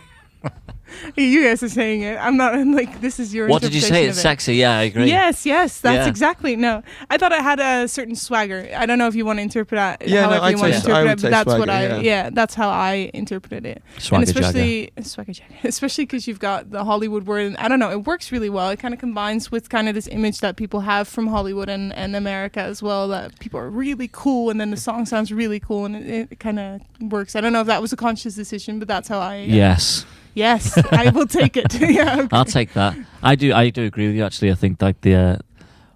[1.16, 2.18] you guys are saying it.
[2.18, 3.48] I'm not I'm like this is your.
[3.48, 4.06] what did you say?
[4.06, 4.22] It's it.
[4.22, 4.56] sexy.
[4.56, 5.08] Yeah, I agree.
[5.08, 6.10] Yes, yes, that's Yeah.
[6.10, 6.84] exactly no.
[7.10, 8.70] I thought it had a certain swagger.
[8.76, 10.08] I don't know if you want to interpret that.
[10.08, 11.48] Yeah, no, however I'd you want to say- I interpret would it, but say that's
[11.48, 11.98] what swagger, I yeah.
[12.00, 12.30] yeah.
[12.32, 13.84] that's how I interpreted it.
[13.98, 15.54] Swagger and especially swagger jagger.
[15.64, 17.46] especially because you've got the Hollywood word.
[17.48, 18.70] And I don't know, it works really well.
[18.70, 21.94] It kind of combines with kind of this image that people have from Hollywood and,
[21.94, 23.08] and America as well.
[23.08, 26.40] That people are really cool, and then the song sounds really cool, and it, it
[26.40, 26.82] kind of
[27.12, 27.36] works.
[27.36, 29.40] I don't know if that was a conscious decision, but that's how I.
[29.40, 30.06] uh, Yes.
[30.38, 31.74] Yes, I will take it.
[31.80, 32.20] yeah.
[32.20, 32.28] okay.
[32.32, 32.96] I'll take that.
[33.24, 33.54] I do.
[33.54, 34.24] I do agree with you.
[34.24, 35.38] Actually, I think like the uh,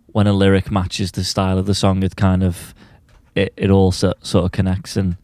[0.07, 2.73] when a lyric matches the style of the song, it kind of
[3.35, 5.15] it, it all so, sort of connects, and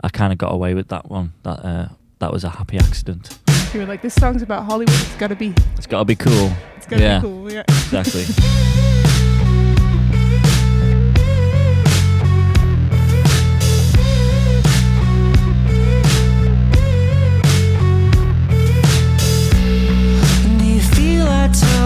[0.00, 1.34] I kind of got away with that one.
[1.42, 1.88] That uh,
[2.20, 3.38] that was a happy accident.
[3.74, 4.94] You were like, this song's about Hollywood.
[4.94, 5.52] It's got to be.
[5.76, 6.52] It's got to be cool.
[6.76, 7.64] It's gotta be cool, yeah.
[7.68, 8.24] exactly.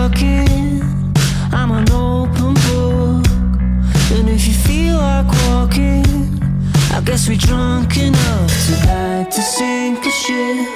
[0.08, 3.26] I'm an open book.
[4.12, 6.04] And if you feel like walking,
[6.92, 10.68] I guess we're drunk enough to sink a ship.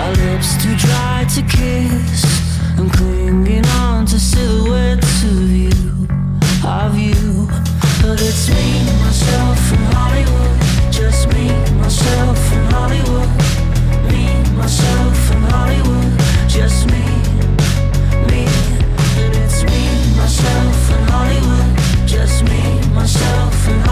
[0.00, 2.24] Our lips too dry to kiss.
[2.76, 6.08] I'm clinging on to silhouettes of you,
[6.66, 7.46] of you.
[8.02, 10.92] But it's me, myself, and Hollywood.
[10.92, 11.46] Just me,
[11.78, 13.28] myself, and Hollywood.
[14.10, 14.24] Me,
[14.56, 16.50] myself, and Hollywood.
[16.50, 17.07] Just me.
[23.08, 23.87] Myself,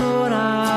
[0.00, 0.69] sola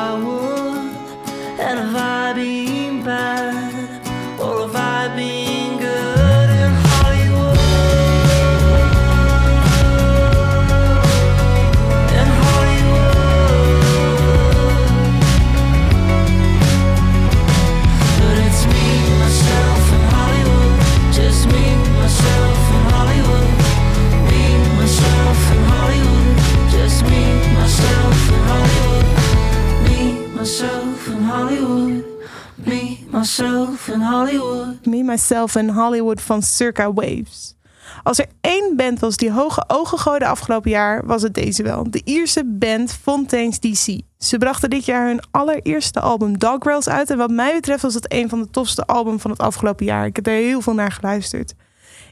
[33.88, 34.86] in Hollywood.
[34.86, 37.56] Me, Myself en Hollywood van Circa Waves.
[38.04, 41.92] Als er één band was die hoge ogen gooide afgelopen jaar, was het deze wel.
[41.92, 44.02] De Ierse band Fontaine's DC.
[44.18, 47.10] Ze brachten dit jaar hun allereerste album Dogwells uit.
[47.10, 50.06] En wat mij betreft was het een van de tofste albums van het afgelopen jaar.
[50.06, 51.54] Ik heb er heel veel naar geluisterd.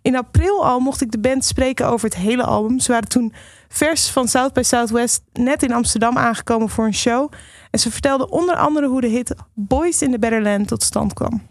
[0.01, 2.79] In april al mocht ik de band spreken over het hele album.
[2.79, 3.33] Ze waren toen
[3.67, 7.31] vers van South by Southwest net in Amsterdam aangekomen voor een show.
[7.71, 11.13] En ze vertelden onder andere hoe de hit Boys in the Better Land tot stand
[11.13, 11.41] kwam.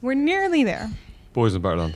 [0.00, 0.88] We're nearly there.
[1.32, 1.94] Boys in Bartland.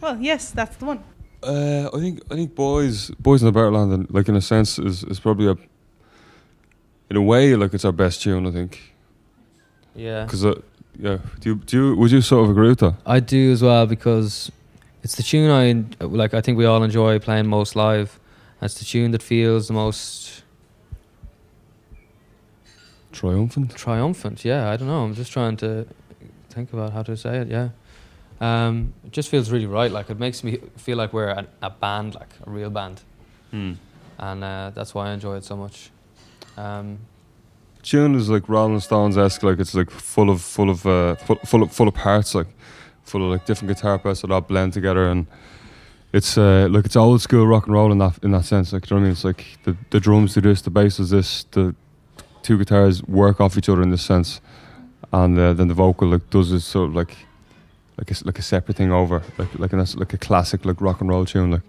[0.00, 0.98] Well, yes, that's the one.
[1.42, 4.82] Uh, I think I think boys boys in the Bartland, and like in a sense,
[4.82, 5.56] is is probably a
[7.08, 8.48] in a way like it's our best tune.
[8.48, 8.94] I think.
[9.94, 10.24] Yeah.
[10.24, 10.60] Because uh,
[10.98, 12.94] yeah, do you do you would you sort of agree with that?
[13.06, 14.52] I do as well because
[15.02, 16.34] it's the tune I like.
[16.34, 18.18] I think we all enjoy playing most live.
[18.62, 20.42] It's the tune that feels the most
[23.12, 23.74] triumphant.
[23.76, 24.70] Triumphant, yeah.
[24.70, 25.02] I don't know.
[25.04, 25.86] I'm just trying to
[26.50, 27.48] think about how to say it.
[27.48, 27.68] Yeah,
[28.40, 29.90] um, it just feels really right.
[29.90, 33.00] Like it makes me feel like we're a, a band, like a real band,
[33.50, 33.72] Hmm.
[34.18, 35.90] and uh, that's why I enjoy it so much.
[36.56, 36.98] Um,
[37.82, 41.36] Tune is like Rolling Stones esque, like it's like full of full of uh, full,
[41.46, 42.48] full of full of parts, like
[43.04, 45.26] full of like different guitar parts that all blend together, and
[46.12, 48.72] it's uh, like it's old school rock and roll in that in that sense.
[48.72, 49.12] Like, do you know what I mean?
[49.12, 51.74] It's like the the drums do this, the bass does this, the
[52.50, 54.40] two guitars work off each other in this sense,
[55.12, 57.16] and uh, then the vocal like does this sort of like
[57.96, 61.00] like a, like a separate thing over, like like a like a classic like rock
[61.00, 61.66] and roll tune, like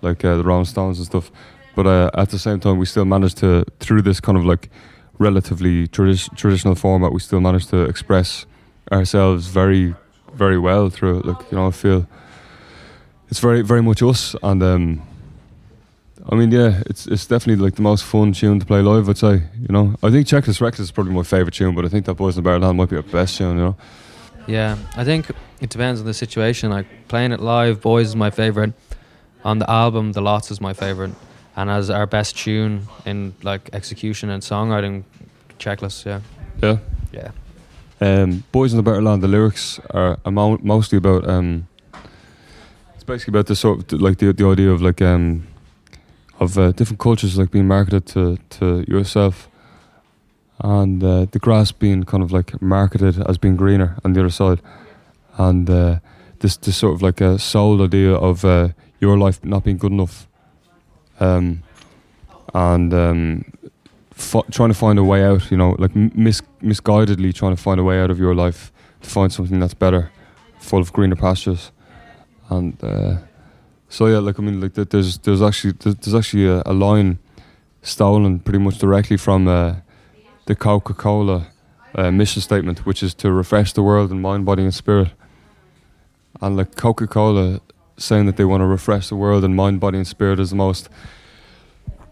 [0.00, 1.32] like uh, the Rolling Stones and stuff.
[1.74, 4.70] But uh, at the same time, we still managed to through this kind of like
[5.18, 8.46] relatively tradi- traditional format, we still managed to express
[8.92, 9.94] ourselves very
[10.34, 11.26] very well through it.
[11.26, 12.06] Like you know, I feel
[13.28, 15.02] it's very very much us, and um,
[16.28, 19.08] I mean, yeah, it's it's definitely like the most fun tune to play live.
[19.08, 21.88] I'd say, you know, I think Chequeless Reckless is probably my favorite tune, but I
[21.88, 23.56] think that Boys in the Barrel might be our best tune.
[23.56, 23.76] You know.
[24.46, 26.70] Yeah, I think it depends on the situation.
[26.70, 28.72] Like playing it live, Boys is my favorite.
[29.44, 31.10] On the album, The Lotts is my favorite,
[31.56, 35.02] and as our best tune in like execution and songwriting,
[35.58, 36.04] Checklist.
[36.06, 36.20] Yeah.
[36.62, 36.78] Yeah.
[37.12, 37.30] Yeah.
[38.00, 39.22] Um, Boys in the Better Land.
[39.22, 41.28] The lyrics are, are mo- mostly about.
[41.28, 41.66] Um,
[42.94, 45.48] it's basically about the sort of like the the idea of like um,
[46.40, 49.48] of uh, different cultures like being marketed to to yourself,
[50.60, 54.30] and uh, the grass being kind of like marketed as being greener on the other
[54.30, 54.60] side,
[55.38, 55.98] and uh,
[56.40, 58.68] this this sort of like a soul idea of uh,
[59.00, 60.26] your life not being good enough,
[61.20, 61.62] um,
[62.54, 63.44] and um,
[64.16, 65.50] f- trying to find a way out.
[65.50, 68.72] You know, like mis- misguidedly trying to find a way out of your life
[69.02, 70.10] to find something that's better,
[70.58, 71.72] full of greener pastures,
[72.50, 73.16] and uh,
[73.92, 77.18] so yeah, like I mean, like there's there's actually there's actually a, a line
[77.82, 79.74] stolen pretty much directly from uh,
[80.46, 81.48] the Coca-Cola
[81.94, 85.10] uh, mission statement, which is to refresh the world in mind, body, and spirit.
[86.40, 87.60] And like Coca-Cola
[87.98, 90.56] saying that they want to refresh the world in mind, body, and spirit is the
[90.56, 90.88] most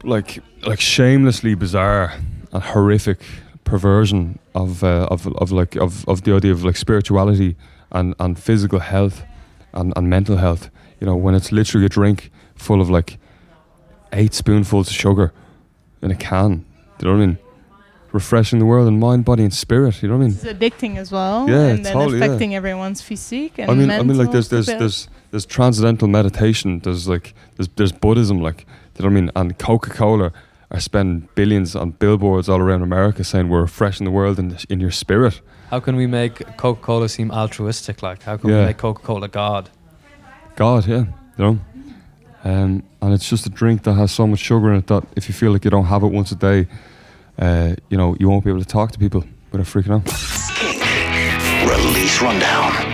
[0.05, 2.12] like like shamelessly bizarre
[2.53, 3.20] and horrific
[3.64, 7.57] perversion of uh, of of like of, of the idea of like spirituality
[7.91, 9.24] and, and physical health
[9.72, 10.68] and, and mental health.
[11.01, 13.18] You know, when it's literally a drink full of like
[14.12, 15.32] eight spoonfuls of sugar
[16.03, 16.64] in a can.
[16.98, 17.38] Do you know what I mean?
[18.12, 20.03] Refreshing the world in mind, body, and spirit.
[20.03, 20.36] You know what I mean?
[20.36, 21.48] It's addicting as well.
[21.48, 22.24] Yeah, and then totally, yeah.
[22.24, 24.80] affecting everyone's physique and I mean, mental I mean, like there's there's stability.
[24.82, 26.80] there's there's transcendental meditation.
[26.80, 28.40] There's like there's there's Buddhism.
[28.40, 29.30] Like, do you know what I mean?
[29.36, 30.32] And Coca Cola
[30.72, 34.80] are spending billions on billboards all around America saying we're refreshing the world in in
[34.80, 35.40] your spirit.
[35.70, 38.03] How can we make Coca Cola seem altruistic?
[38.03, 38.61] Like, how can Yeah.
[38.61, 39.70] we make Coca Cola God?
[40.61, 41.06] God, yeah,
[41.38, 41.58] you know.
[42.44, 45.26] Um, and it's just a drink that has so much sugar in it that if
[45.26, 46.66] you feel like you don't have it once a day,
[47.38, 50.04] uh, you know, you won't be able to talk to people without freaking out.
[51.66, 52.89] Release Rundown.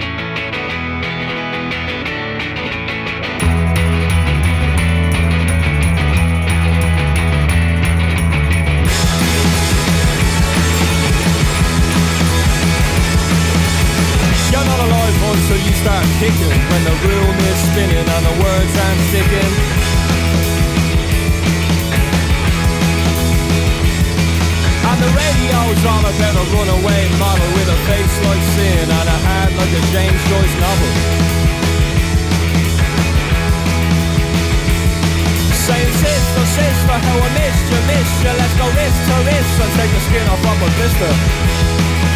[15.86, 19.52] Start kicking When the room is spinning and the words aren't sticking.
[24.82, 29.18] And the radio's on about a runaway model With a face like sin and a
[29.26, 30.92] heart like a James Joyce novel.
[35.70, 38.32] Saying sister, sister, how I missed you, missed you.
[38.34, 42.15] Let's go wrist to wrist and take the skin off of a blister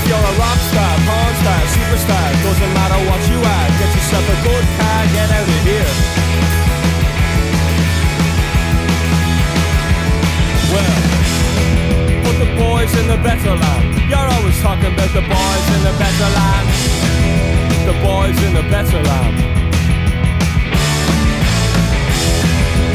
[0.00, 3.66] If you're a rock star, porn star, superstar, doesn't matter what you are.
[3.76, 5.92] Get yourself a good car, get out of here.
[10.72, 10.96] Well,
[12.24, 14.08] put the boys in the better land.
[14.08, 16.66] You're always talking about the boys in the better land.
[17.84, 19.36] The boys in the better land.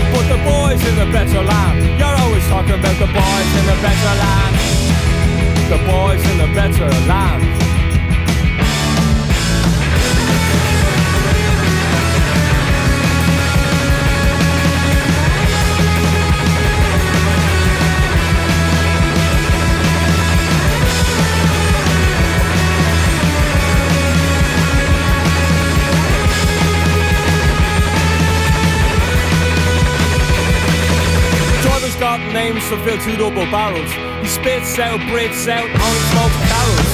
[0.10, 2.00] But the boys in the better land.
[2.00, 4.95] You're always talking about the boys in the better land.
[5.68, 7.42] The boys in the better land.
[31.64, 34.15] Driver's got names fill two double barrels.
[34.26, 36.92] He spits out, breathes out, only smokes Carrolls.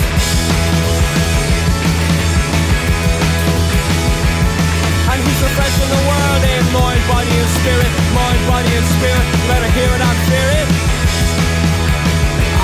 [5.07, 9.25] And he's refreshing the world in mind, body and spirit, mind, body and spirit.
[9.47, 10.67] Better hear it and fear it.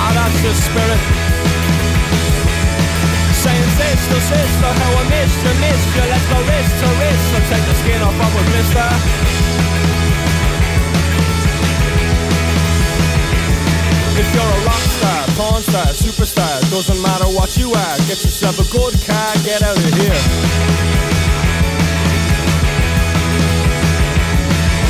[0.04, 1.00] Ah, that's just spirit.
[3.40, 6.04] Saying sister, sister, how I missed you, missed you.
[6.12, 7.24] Let's go wrist to wrist.
[7.32, 10.07] So take the skin off of a blister.
[14.18, 17.96] If you're a rock star, porn star, superstar, doesn't matter what you are.
[18.10, 20.18] Get yourself a good car, get out of here.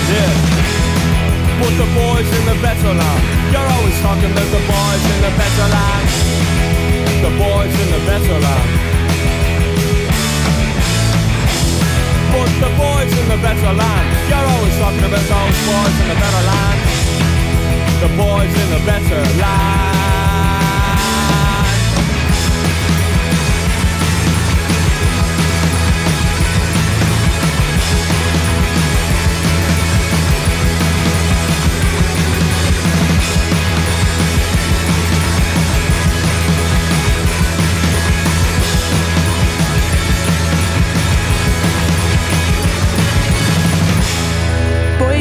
[0.09, 0.33] Yeah.
[1.61, 3.23] Put the boys in the better land.
[3.53, 6.09] You're always talking about the boys in the better land.
[7.21, 8.69] The boys in the better land.
[12.33, 14.07] Put the boys in the better land.
[14.25, 16.88] You're always talking about those boys in the better land
[18.01, 19.98] the boys in the better land.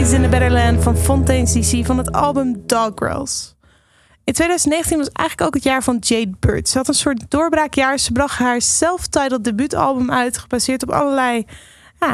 [0.08, 3.56] Boys in the Better Land van Fontaine's DC van het album Doggerels.
[4.24, 6.70] In 2019 was eigenlijk ook het jaar van Jade Bird.
[6.70, 8.00] Ze had een soort doorbraakjaar.
[8.00, 11.46] Ze bracht haar self-titled debuutalbum uit, gebaseerd op allerlei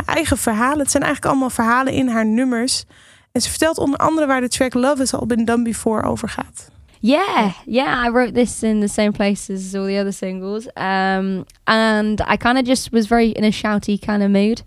[0.05, 0.79] eigen verhalen.
[0.79, 2.85] Het zijn eigenlijk allemaal verhalen in haar nummers.
[3.31, 6.29] En ze vertelt onder andere waar de track Love Has All Been Done Before over
[6.29, 6.71] gaat.
[7.05, 10.69] Yeah, yeah, I wrote this in the same place as all the other singles.
[10.77, 14.61] Um, and I kind of just was very in a shouty kind of mood,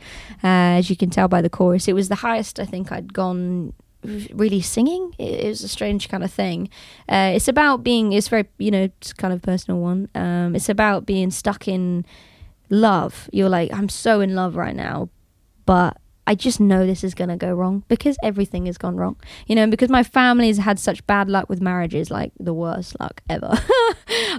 [0.45, 1.89] uh, as you can tell by the chorus.
[1.89, 3.73] It was the highest I think I'd gone
[4.35, 5.15] really singing.
[5.19, 6.69] It, was a strange kind of thing.
[7.09, 10.11] Uh, it's about being, it's very, you know, it's kind of personal one.
[10.15, 12.05] Um, it's about being stuck in
[12.69, 13.31] love.
[13.33, 15.09] You're like, I'm so in love right now,
[15.65, 15.97] but
[16.27, 19.17] I just know this is going to go wrong because everything has gone wrong.
[19.47, 22.99] You know, because my family has had such bad luck with marriages, like the worst
[22.99, 23.53] luck ever.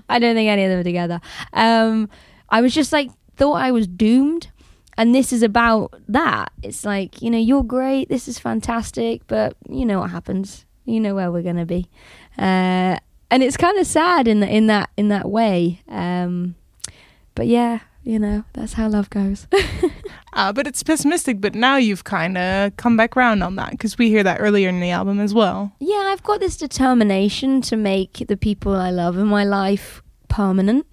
[0.09, 1.21] I don't think any of them are together.
[1.53, 2.09] Um,
[2.49, 4.49] I was just like, thought I was doomed.
[4.97, 6.51] And this is about that.
[6.63, 8.09] It's like, you know, you're great.
[8.09, 9.21] This is fantastic.
[9.27, 10.65] But you know what happens.
[10.85, 11.89] You know where we're going to be.
[12.38, 12.97] Uh,
[13.29, 15.81] and it's kind of sad in, the, in, that, in that way.
[15.88, 16.55] Um,
[17.35, 19.47] but yeah, you know, that's how love goes.
[20.34, 23.97] Uh, but it's pessimistic, but now you've kind of come back round on that because
[23.97, 25.71] we hear that earlier in the album as well.
[25.80, 30.86] Yeah, I've got this determination to make the people I love in my life permanent.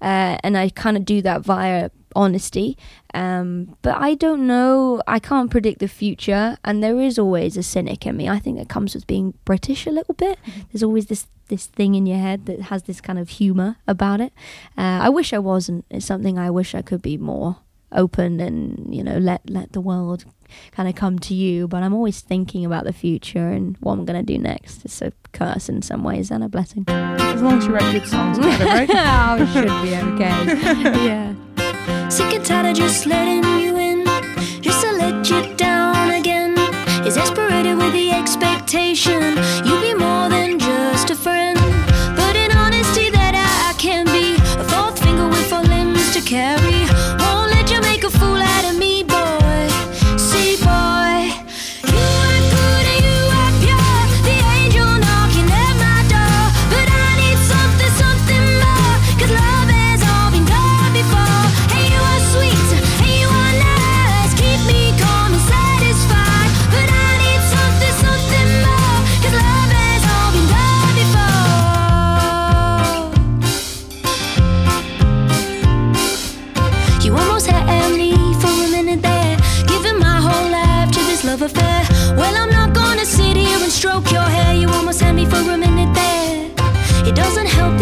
[0.00, 2.76] Uh, and I kind of do that via honesty.
[3.14, 6.56] Um, but I don't know, I can't predict the future.
[6.64, 8.28] And there is always a cynic in me.
[8.28, 10.38] I think that comes with being British a little bit.
[10.72, 14.20] There's always this, this thing in your head that has this kind of humor about
[14.20, 14.32] it.
[14.76, 15.84] Uh, I wish I wasn't.
[15.90, 17.58] It's something I wish I could be more
[17.92, 20.24] open and you know let let the world
[20.72, 21.68] kind of come to you.
[21.68, 24.84] But i'm always thinking about the future and what i'm going to do next.
[24.84, 26.84] It's a curse in some ways and a blessing.
[26.88, 28.90] As long as you write good songs about it right?
[29.30, 31.04] Oh, it should be okay.
[31.06, 32.08] Yeah.
[32.08, 34.04] Sick and tired of just letting you in,
[34.60, 36.58] just to let you down again.
[37.06, 39.36] Is exasperated with the expectation.
[39.64, 39.79] You'll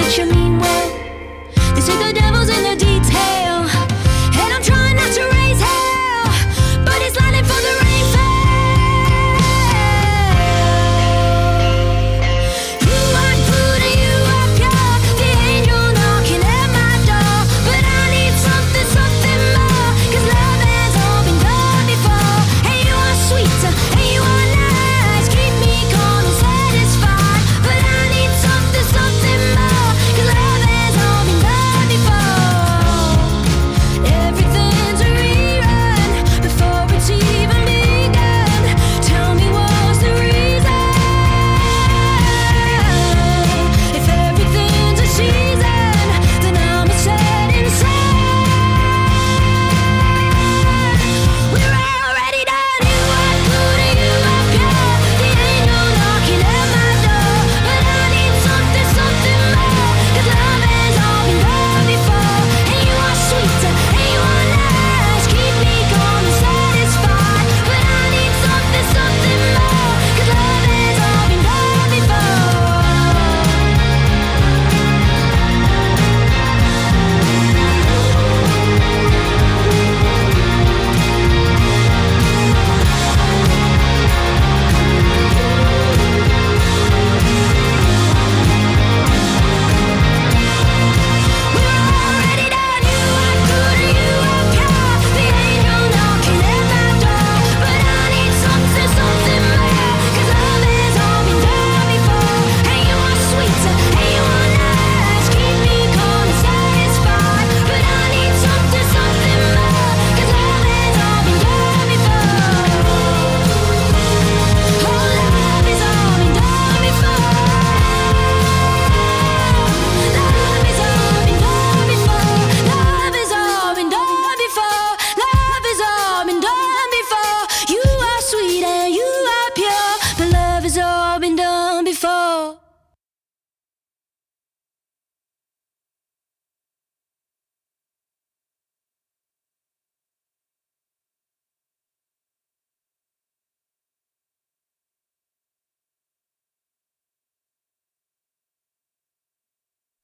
[0.09, 0.48] what you mean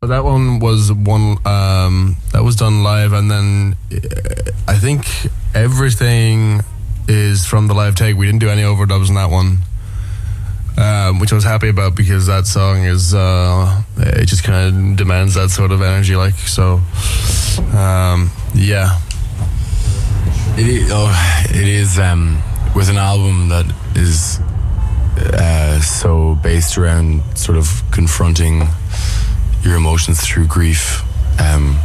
[0.06, 5.06] That one was one um, that was done live, and then uh, I think
[5.54, 6.60] everything
[7.08, 8.16] is from the live take.
[8.16, 9.58] We didn't do any overdubs in that one,
[10.76, 14.96] um, which I was happy about because that song is uh, it just kind of
[14.96, 16.16] demands that sort of energy.
[16.16, 16.80] Like so,
[17.76, 19.00] um, yeah.
[20.56, 22.40] It is, oh, it is um,
[22.76, 24.38] with an album that is
[25.16, 28.62] uh, so based around sort of confronting
[29.64, 31.02] your emotions through grief.
[31.40, 31.78] Um,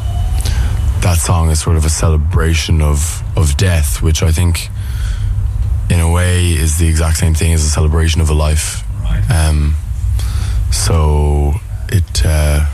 [1.02, 4.70] that song is sort of a celebration of of death, which I think,
[5.90, 8.84] in a way, is the exact same thing as a celebration of a life.
[9.32, 9.76] Um,
[10.72, 11.54] so
[11.88, 12.66] it uh,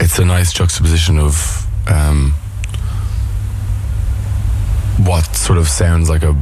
[0.00, 2.34] it's a nice juxtaposition of um,
[4.98, 6.34] what sort of sounds like a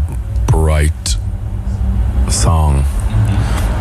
[0.49, 1.17] bright
[2.29, 2.85] song,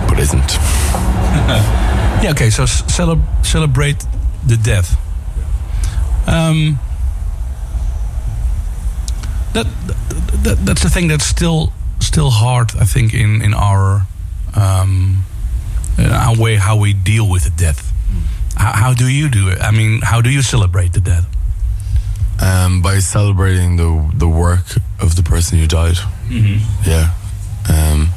[0.07, 1.79] but isn't.
[2.23, 2.65] yeah, okay, so
[3.43, 4.05] celebrate
[4.45, 4.97] the death.
[6.27, 6.79] Um,
[9.53, 14.05] that, that, that that's the thing that's still still hard, I think, in in our
[14.55, 15.23] um,
[15.97, 17.91] in our way how we deal with the death.
[18.55, 19.59] How, how do you do it?
[19.61, 21.25] I mean, how do you celebrate the death?
[22.41, 24.63] um, by celebrating the the work
[25.01, 25.97] of the person who died.
[26.29, 26.61] Mhm.
[26.85, 27.11] Yeah,
[27.69, 28.09] um,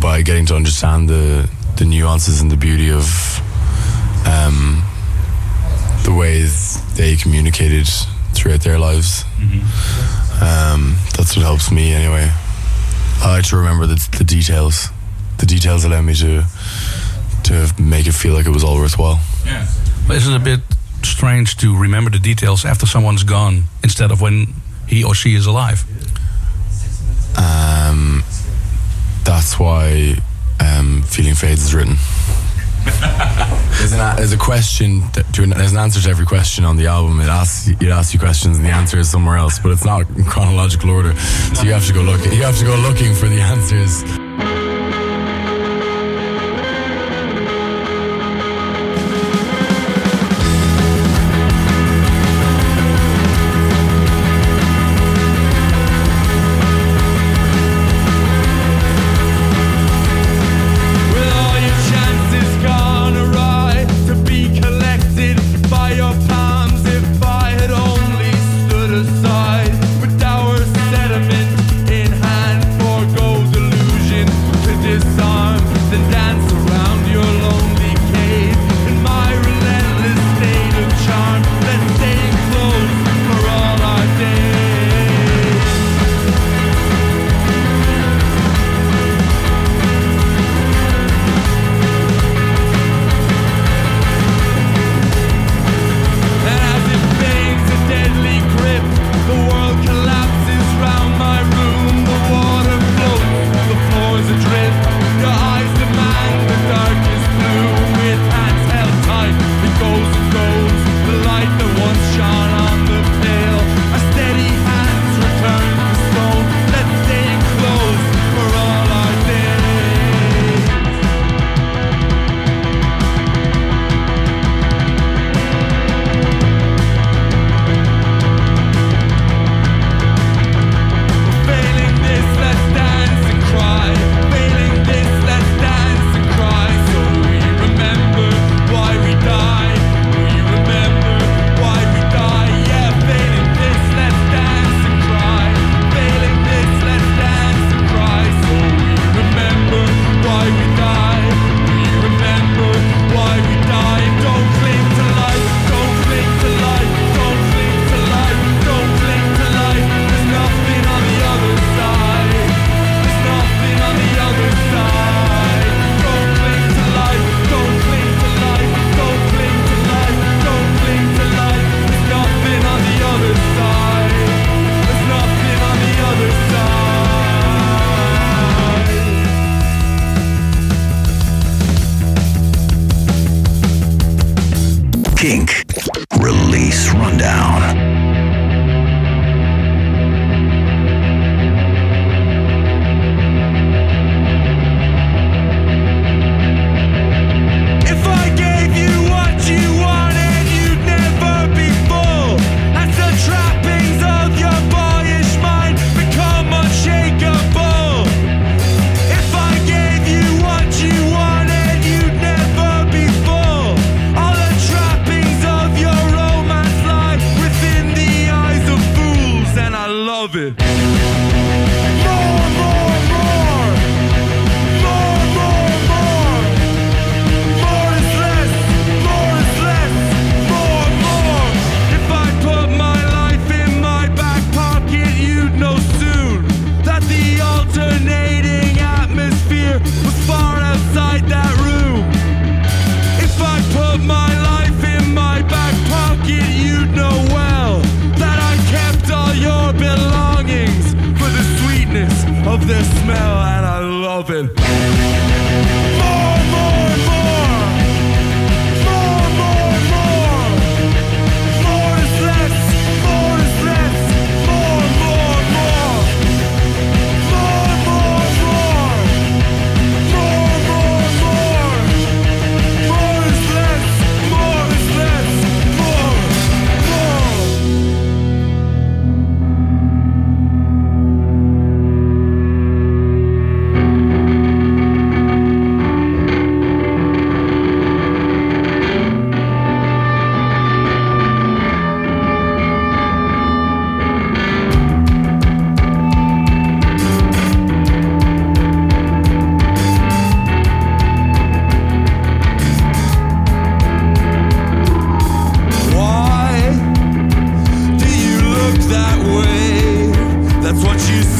[0.00, 3.04] by getting to understand the the nuances and the beauty of
[4.26, 4.82] um,
[6.04, 7.86] the ways they communicated
[8.32, 9.24] throughout their lives.
[10.40, 12.30] Um, that's what helps me anyway.
[13.22, 14.88] I like to remember the, the details.
[15.38, 16.44] The details allow me to
[17.44, 19.20] to make it feel like it was all worthwhile.
[19.44, 19.66] Yeah.
[20.08, 20.60] But is it a bit
[21.02, 24.54] strange to remember the details after someone's gone instead of when
[24.86, 25.84] he or she is alive?
[27.36, 28.22] Um,
[29.24, 30.16] that's why
[30.64, 31.96] um, Feeling Fades is written.
[33.78, 35.02] there's, an, there's a question,
[35.32, 37.20] to, there's an answer to every question on the album.
[37.20, 40.08] It asks, it asks you questions and the answer is somewhere else, but it's not
[40.10, 41.14] in chronological order.
[41.54, 42.24] So you have to go look.
[42.24, 44.63] You have to go looking for the answers.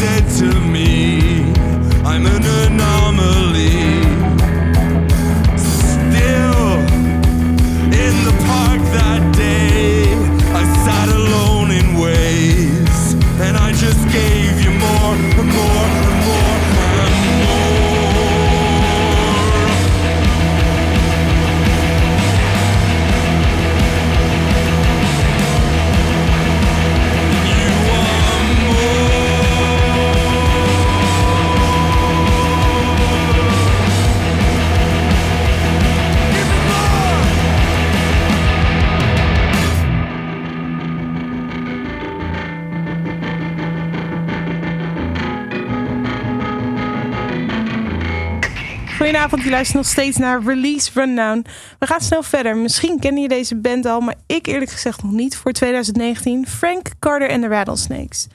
[0.01, 1.53] Said to me.
[2.05, 3.79] I'm an anomaly.
[5.57, 6.69] Still
[8.03, 9.54] in the park that day,
[49.25, 51.45] Goedenavond, je luistert nog steeds naar Release Rundown.
[51.79, 52.57] We gaan snel verder.
[52.57, 56.47] Misschien ken je deze band al, maar ik eerlijk gezegd nog niet voor 2019.
[56.47, 58.27] Frank Carter en de Rattlesnakes.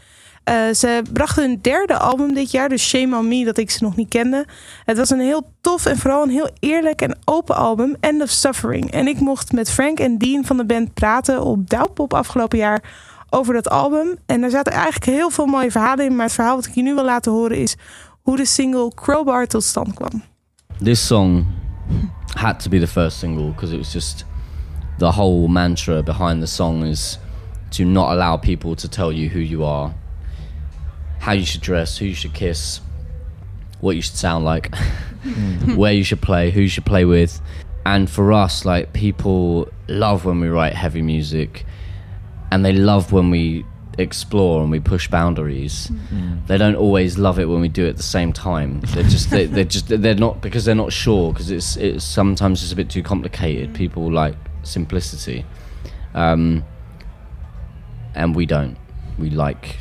[0.43, 3.83] Eh, ze brachten hun derde album dit jaar, dus Shame on Me, dat ik ze
[3.83, 4.45] nog niet kende.
[4.85, 8.29] Het was een heel tof en vooral een heel eerlijk en open album, End of
[8.29, 8.91] Suffering.
[8.91, 12.83] En ik mocht met Frank en Dean van de band praten op Douwpop afgelopen jaar
[13.29, 14.17] over dat album.
[14.25, 16.81] En daar zaten eigenlijk heel veel mooie verhalen in, maar het verhaal wat ik je
[16.81, 17.75] nu wil laten horen is
[18.21, 20.23] hoe de single Crowbar tot stand kwam.
[20.81, 21.59] This song
[22.35, 24.23] had to be the first single because it was just
[24.97, 27.17] the whole mantra behind the song is
[27.71, 29.93] to not allow people to tell you who you are,
[31.19, 32.79] how you should dress, who you should kiss,
[33.81, 35.75] what you should sound like, hmm.
[35.77, 37.41] where you should play, who you should play with.
[37.85, 41.65] And for us, like people love when we write heavy music
[42.51, 43.65] and they love when we
[43.97, 45.87] explore and we push boundaries.
[45.87, 46.07] Mm.
[46.07, 46.47] Mm.
[46.47, 48.81] They don't always love it when we do it at the same time.
[48.81, 52.61] They're just they, they're just they're not because they're not sure because it's it's sometimes
[52.61, 53.71] just a bit too complicated.
[53.71, 53.75] Mm.
[53.75, 55.45] People like simplicity,
[56.13, 56.63] um,
[58.15, 58.77] and we don't.
[59.17, 59.77] We like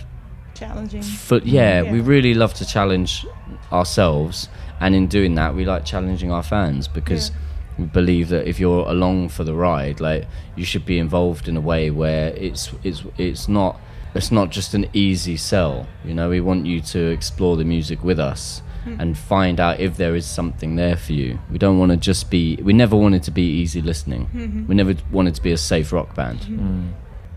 [0.59, 1.05] Challenging.
[1.29, 3.25] But yeah, we really love to challenge
[3.71, 4.49] ourselves,
[4.81, 7.31] and in doing that, we like challenging our fans because
[7.79, 11.57] we believe that if you're along for the ride, like you should be involved in
[11.57, 13.81] a way where it's it's it's not
[14.15, 15.87] it's not just an easy sell.
[16.05, 19.01] You know, we want you to explore the music with us Hmm.
[19.01, 21.41] and find out if there is something there for you.
[21.51, 22.57] We don't want to just be.
[22.63, 24.29] We never wanted to be easy listening.
[24.33, 24.69] Mhm.
[24.69, 26.89] We never wanted to be a safe rock band Mhm.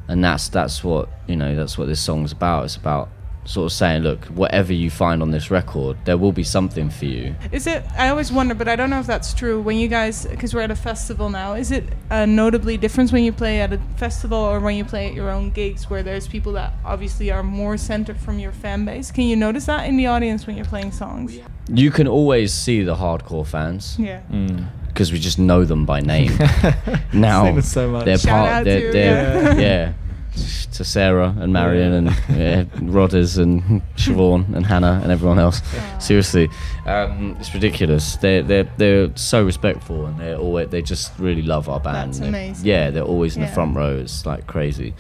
[0.07, 3.09] and that's that's what you know that's what this song's about it's about
[3.43, 7.05] sort of saying look whatever you find on this record there will be something for
[7.05, 7.83] you Is it?
[7.97, 9.59] I always wonder, but I don't know if that's true.
[9.61, 13.23] When you guys, because we're at a festival now, is it a notably difference when
[13.23, 16.27] you play at a festival or when you play at your own gigs, where there's
[16.27, 19.09] people that obviously are more centered from your fan base?
[19.11, 21.37] Can you notice that in the audience when you're playing songs?
[21.67, 24.21] you can always see the hardcore fans Yeah.
[24.31, 24.67] Mm.
[24.87, 26.31] because we just know them by name
[27.13, 28.05] now so much.
[28.05, 29.59] they're Shout part out they're, to- they're, yeah.
[29.59, 29.93] yeah
[30.34, 35.61] to Sarah and Marion and yeah, Rodders and Siobhan and Hannah and everyone else.
[35.99, 36.49] Seriously,
[36.86, 38.15] um, it's ridiculous.
[38.17, 42.13] They're they're they're so respectful and they're always they just really love our band.
[42.15, 42.19] That's
[42.61, 43.49] They're- Yeah, they're always in Yeah.
[43.49, 43.97] the front row.
[43.97, 44.93] It's like crazy.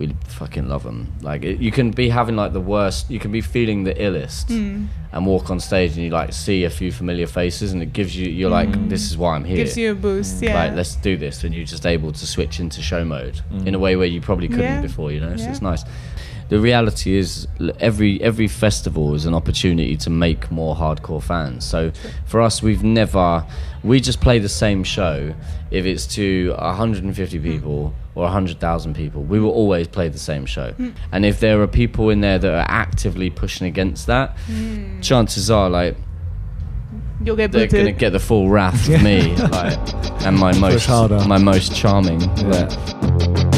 [0.00, 1.12] We fucking love them.
[1.20, 3.10] Like it, you can be having like the worst.
[3.10, 4.88] You can be feeling the illest Mm.
[5.12, 8.16] and walk on stage and you like see a few familiar faces and it gives
[8.16, 8.88] you you're like Mm.
[8.88, 9.56] this is why I'm here.
[9.56, 10.54] Gives you a boost, yeah.
[10.54, 13.78] Like let's do this and you're just able to switch into show mode in a
[13.78, 14.80] way where you probably couldn't Yeah.
[14.80, 15.12] before.
[15.12, 15.50] You know, so Yeah.
[15.50, 15.84] it's nice.
[16.48, 17.46] the reality is
[17.78, 21.64] every every festival is an opportunity to make more hardcore fans.
[21.64, 21.92] So
[22.26, 23.44] for us, we've never
[23.84, 25.32] we just play the same show
[25.70, 29.22] if it's to 150 people or 100,000 people.
[29.22, 30.72] We will always play the same show.
[30.72, 30.94] Mm.
[31.12, 35.02] And if there are people in there that are actively pushing against that, Mm.
[35.02, 35.96] chances are like
[37.22, 39.78] You'll get they're gonna get the full wrath of me, like,
[40.24, 42.20] and my most my most charming.
[42.20, 43.50] Yeah.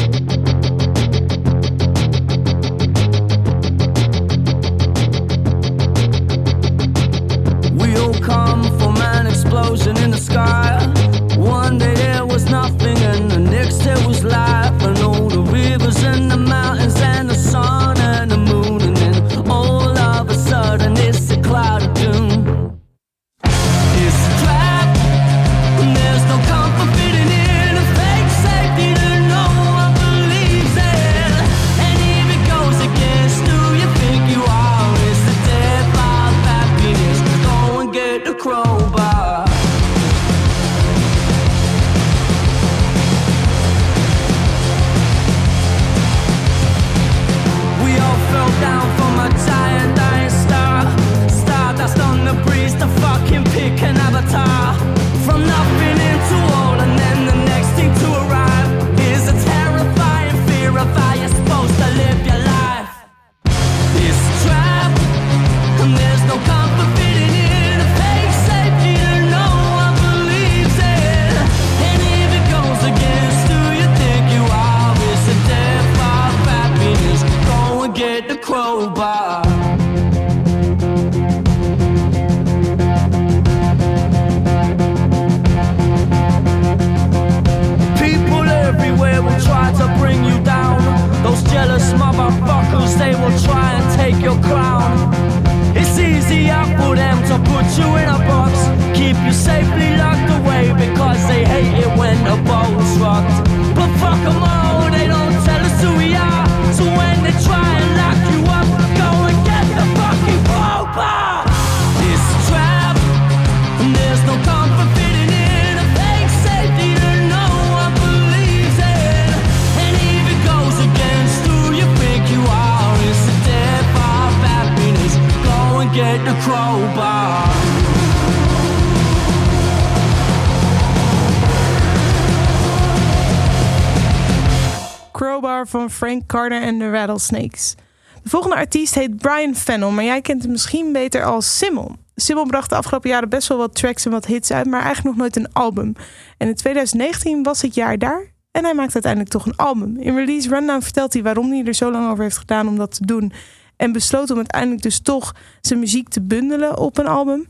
[136.25, 137.75] Carter en de Rattlesnakes.
[138.23, 141.95] De volgende artiest heet Brian Fennel, maar jij kent hem misschien beter als Simmel.
[142.15, 145.15] Simmel bracht de afgelopen jaren best wel wat tracks en wat hits uit, maar eigenlijk
[145.15, 145.93] nog nooit een album.
[146.37, 149.97] En in 2019 was het jaar daar en hij maakt uiteindelijk toch een album.
[149.97, 152.93] In Release Rundown vertelt hij waarom hij er zo lang over heeft gedaan om dat
[152.93, 153.31] te doen.
[153.75, 157.45] En besloot om uiteindelijk dus toch zijn muziek te bundelen op een album.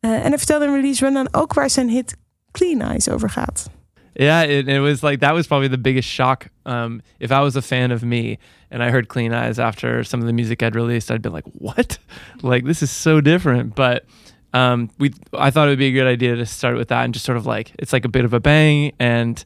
[0.00, 2.16] Eh, en hij vertelde in Release Rundown ook waar zijn hit
[2.50, 3.70] Clean Eyes over gaat.
[4.18, 6.48] Yeah, it, it was like that was probably the biggest shock.
[6.64, 8.38] Um, if I was a fan of me
[8.70, 11.44] and I heard Clean Eyes after some of the music I'd released, I'd be like,
[11.58, 11.98] "What?
[12.42, 14.06] like this is so different." But
[14.54, 17.12] um, we, I thought it would be a good idea to start with that and
[17.12, 19.44] just sort of like it's like a bit of a bang, and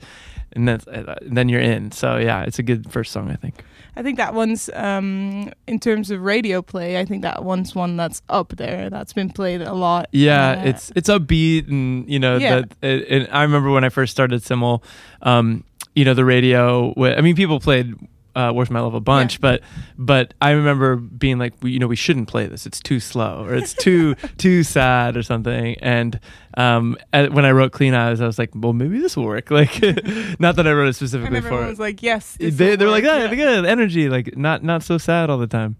[0.53, 1.91] and then and then you're in.
[1.91, 3.65] So yeah, it's a good first song, I think.
[3.97, 6.99] I think that one's um, in terms of radio play.
[6.99, 8.89] I think that one's one that's up there.
[8.91, 10.09] That's been played a lot.
[10.13, 12.57] Yeah, Uh, it's it's upbeat, and you know Yeah.
[12.61, 12.73] that.
[12.83, 14.83] It, it, I remember when I first started SYML,
[15.23, 15.65] um,
[15.95, 16.93] you know the radio.
[16.97, 17.95] I mean, people played
[18.35, 19.63] uh, "Where's My Love" a bunch, but
[19.99, 22.67] but I remember being like, we, you know, we shouldn't play this.
[22.67, 25.77] It's too slow, or it's too too sad, or something.
[25.81, 26.19] And
[26.57, 29.51] um, at, when I wrote "Clean Eyes," I was like, well, maybe this will work.
[29.61, 29.83] Like,
[30.41, 33.05] not that I wrote it specifically everyone for was like, "Yes." They, they were like,
[33.05, 33.35] work, oh, yeah.
[33.35, 35.77] good energy, like not not so sad all the time.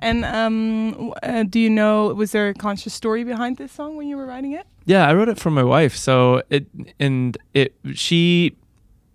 [0.00, 2.12] And um, uh, do you know?
[2.14, 4.66] Was there a conscious story behind this song when you were writing it?
[4.86, 5.94] Yeah, I wrote it for my wife.
[5.94, 6.66] So it
[6.98, 8.56] and it she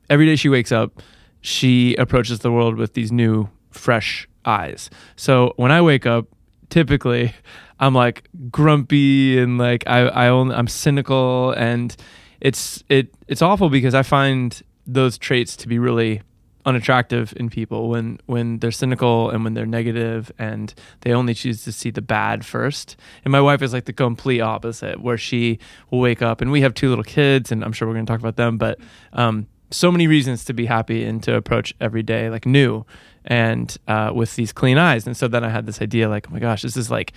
[0.10, 1.02] every day she wakes up,
[1.46, 4.90] she approaches the world with these new fresh eyes.
[5.16, 6.26] So when I wake up,
[6.70, 7.36] typically
[7.80, 11.96] I'm like grumpy and like I I only, I'm cynical and
[12.42, 16.24] it's it it's awful because I find those traits to be really
[16.66, 21.64] unattractive in people when when they're cynical and when they're negative and they only choose
[21.66, 22.98] to see the bad first.
[23.24, 25.60] And my wife is like the complete opposite, where she
[25.92, 28.12] will wake up and we have two little kids, and I'm sure we're going to
[28.12, 28.80] talk about them, but
[29.14, 32.86] um, so many reasons to be happy and to approach every day like new
[33.26, 35.08] and uh, with these clean eyes.
[35.08, 37.14] And so then I had this idea like, oh my gosh, this is like.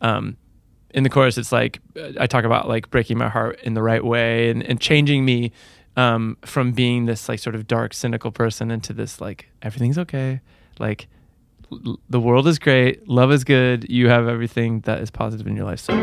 [0.00, 0.36] Um,
[0.92, 1.78] in the chorus it's like
[2.18, 5.52] i talk about like breaking my heart in the right way and, and changing me
[5.96, 10.40] um, from being this like sort of dark cynical person into this like everything's okay
[10.80, 11.06] like
[12.08, 15.66] the world is great, love is good, you have everything that is positive in your
[15.66, 15.80] life.
[15.80, 15.94] So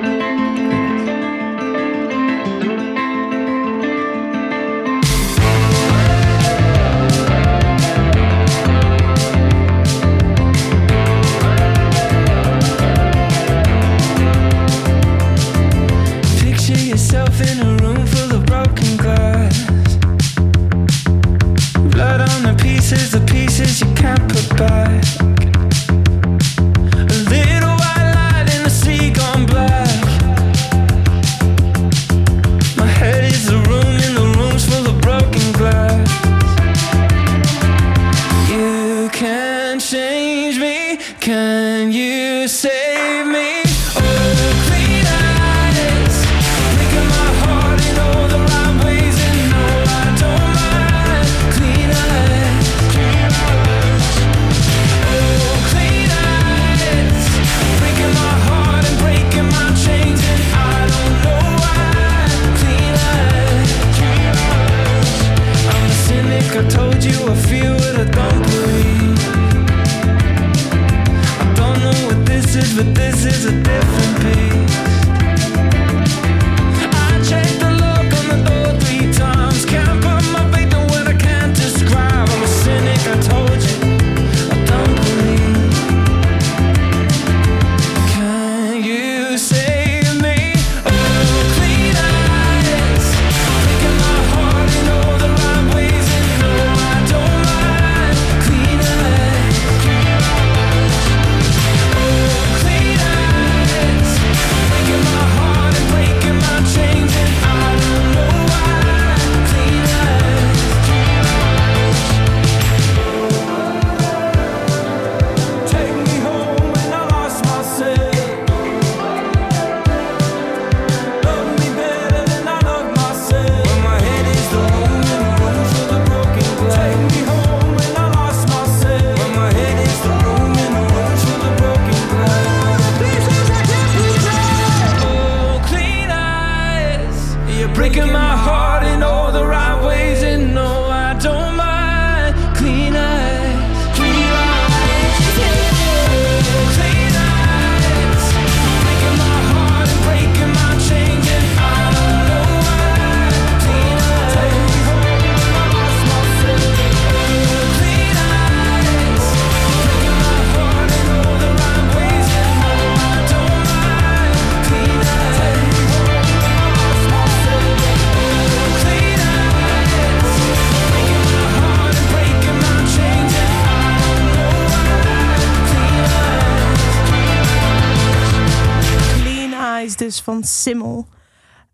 [24.57, 24.86] can't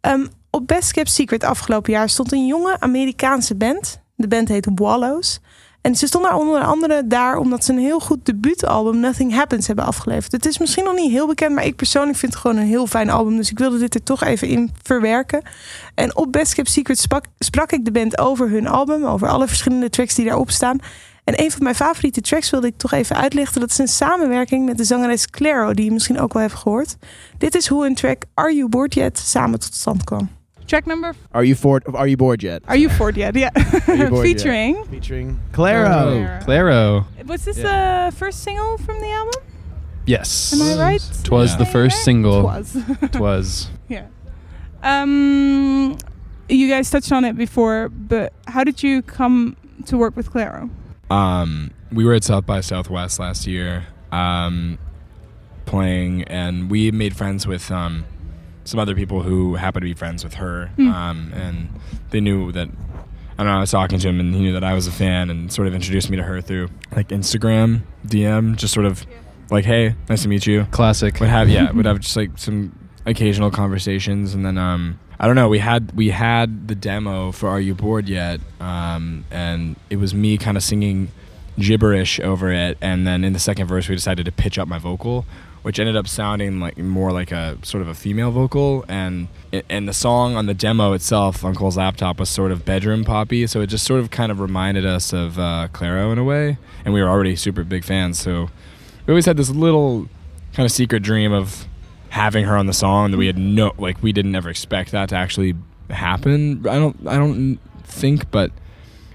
[0.02, 4.02] Ehm, op Best Kept Secret afgelopen jaar stond een jonge Amerikaanse band.
[4.16, 5.40] De band heet Wallows.
[5.84, 9.86] En ze stonden onder andere daar omdat ze een heel goed debuutalbum Nothing Happens hebben
[9.86, 10.32] afgeleverd.
[10.32, 12.88] Het is misschien nog niet heel bekend, maar ik persoonlijk vind het gewoon een heel
[12.88, 13.38] fijn album.
[13.38, 15.42] Dus ik wilde dit er toch even in verwerken.
[15.96, 19.48] En op Best Kept Secret sprak, sprak ik de band over hun album, over alle
[19.48, 20.80] verschillende tracks die daarop staan.
[21.24, 23.62] En een van mijn favoriete tracks wilde ik toch even uitlichten.
[23.62, 26.98] Dat is een samenwerking met de zangeres Claro, die je misschien ook wel hebt gehoord.
[27.38, 30.30] Dit is hoe een track Are You Bored Yet samen tot stand kwam.
[30.66, 31.14] Track number.
[31.32, 31.82] Are you for?
[31.92, 32.62] Are you bored yet?
[32.66, 33.36] Are you bored yet?
[33.36, 33.50] Yeah.
[33.56, 34.42] Are you bored yet?
[34.42, 34.78] Featuring.
[34.90, 36.28] Featuring Claro.
[36.44, 37.06] Claro.
[37.26, 39.42] Was this the first single from the album?
[40.06, 40.54] Yes.
[40.54, 41.12] Am I right?
[41.24, 42.42] Twas the first single.
[42.42, 42.76] Twas.
[43.12, 43.70] Twas.
[43.88, 44.06] Yeah.
[44.84, 45.98] Um,
[46.48, 49.56] you guys touched on it before, but how did you come
[49.86, 50.70] to work with Claro?
[51.10, 54.78] Um, we were at South by Southwest last year, um,
[55.66, 58.06] playing, and we made friends with um,
[58.64, 61.70] some other people who happened to be friends with her, um, and
[62.10, 62.70] they knew that.
[63.36, 63.58] I don't know.
[63.58, 65.68] I was talking to him, and he knew that I was a fan, and sort
[65.68, 69.06] of introduced me to her through like Instagram DM, just sort of
[69.50, 71.20] like, "Hey, nice to meet you." Classic.
[71.20, 72.78] Would have yeah, would have just like some
[73.08, 75.48] occasional conversations, and then um, I don't know.
[75.48, 80.14] We had we had the demo for Are You Bored Yet, um, and it was
[80.14, 81.10] me kind of singing
[81.60, 84.80] gibberish over it, and then in the second verse we decided to pitch up my
[84.80, 85.26] vocal,
[85.62, 89.28] which ended up sounding like more like a sort of a female vocal, and
[89.70, 93.46] and the song on the demo itself on Cole's laptop was sort of bedroom poppy,
[93.48, 96.58] so it just sort of kind of reminded us of uh, Clairo in a way,
[96.84, 98.50] and we were already super big fans, so
[99.06, 100.10] we always had this little
[100.54, 101.68] kind of secret dream of
[102.14, 105.10] having her on the song that we had no like we didn't ever expect that
[105.10, 105.56] to actually
[105.90, 106.60] happen.
[106.68, 108.52] I don't I don't think, but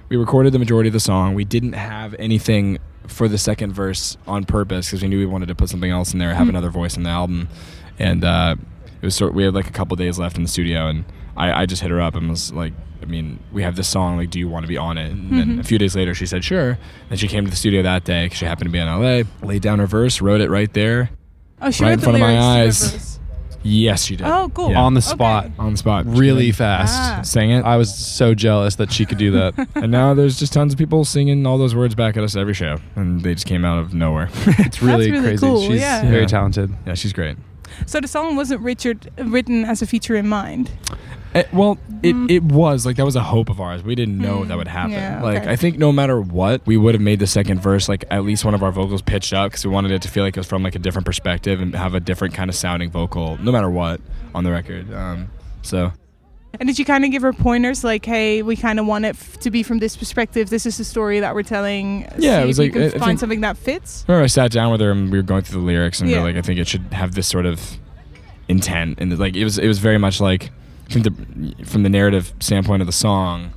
[0.09, 1.35] we recorded the majority of the song.
[1.35, 5.47] We didn't have anything for the second verse on purpose because we knew we wanted
[5.47, 6.51] to put something else in there, have Hmm.
[6.51, 7.49] another voice in the album,
[8.01, 8.57] and uh,
[9.01, 9.33] it was sort.
[9.33, 11.05] We had like a couple days left in the studio, and
[11.37, 14.17] I, I just hit her up and was like, I mean, we have this song.
[14.17, 15.13] Like, do you want to be on it?
[15.13, 15.61] And then Mhm.
[15.61, 16.79] a few days later, she said sure.
[17.09, 19.23] Then she came to the studio that day because she happened to be in LA.
[19.47, 21.11] Laid down her verse, wrote it right there,
[21.61, 23.21] Oh, she right wrote in the front of my lyrics eyes.
[23.65, 24.27] Yes, she did.
[24.27, 24.71] Oh, cool.
[24.71, 24.81] Yeah.
[24.81, 25.51] On the spot.
[25.59, 26.05] On the spot.
[26.07, 26.95] really She fast.
[26.97, 27.23] Ah.
[27.23, 27.65] Sang it.
[27.65, 29.69] I was so jealous that she could do that.
[29.75, 32.55] and now there's just tons of people singing all those words back at us every
[32.55, 34.29] show, and they just came out of nowhere.
[34.47, 35.47] it's really, really crazy.
[35.47, 36.03] cool, She's yeah.
[36.09, 36.27] very Yeah.
[36.29, 36.73] talented.
[36.87, 37.37] Yeah, she's great.
[37.87, 40.71] So the song wasn't Richard written as a feature in mind.
[41.35, 43.83] Eh, well, it, it was like that was a hope of ours.
[43.83, 44.93] We didn't know Mm, that would happen.
[44.93, 45.51] yeah, like okay.
[45.53, 48.45] I think no matter what, we would have made the second verse like at least
[48.47, 50.47] one of our vocals pitched up because we wanted it to feel like it was
[50.47, 53.69] from like a different perspective and have a different kind of sounding vocal, no matter
[53.69, 54.01] what
[54.35, 54.91] on the record.
[54.95, 55.29] Um,
[55.61, 55.93] so
[56.59, 59.11] And did you kind of give her pointers like, hey, we kind of want it
[59.11, 60.49] f- to be from this perspective.
[60.51, 62.03] This is the story that we're telling.
[62.19, 64.05] Yeah, See it was if like- you I- can find think- something that fits.
[64.09, 66.09] I remember I sat down with her and we were going through the lyrics and
[66.09, 66.23] we Yeah.
[66.23, 67.79] were like, I think it should have this sort of
[68.49, 70.51] intent and like it was it was very much like
[70.91, 73.53] from the from the narrative standpoint of the song,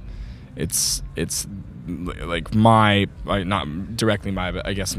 [0.57, 1.47] it's it's
[1.87, 4.97] li- like my not directly my but I guess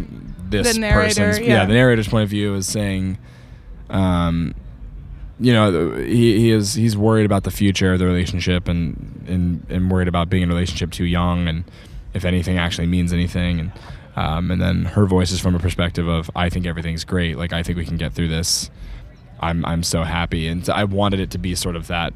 [0.49, 1.67] this The narrator, person's yeah.
[1.67, 3.19] the narrator's point of view is saying,
[3.91, 4.55] um,
[5.43, 9.67] you know he, he is he's worried about the future of the relationship and, and
[9.69, 11.65] and worried about being in a relationship too young and
[12.15, 13.61] if anything actually means anything.
[13.61, 13.73] And
[14.15, 17.39] um, and then her voice is from a perspective of I think everything's great.
[17.39, 18.71] Like I think we can get through this.
[19.41, 20.47] I'm I'm so happy.
[20.49, 22.13] And I wanted it to be sort of that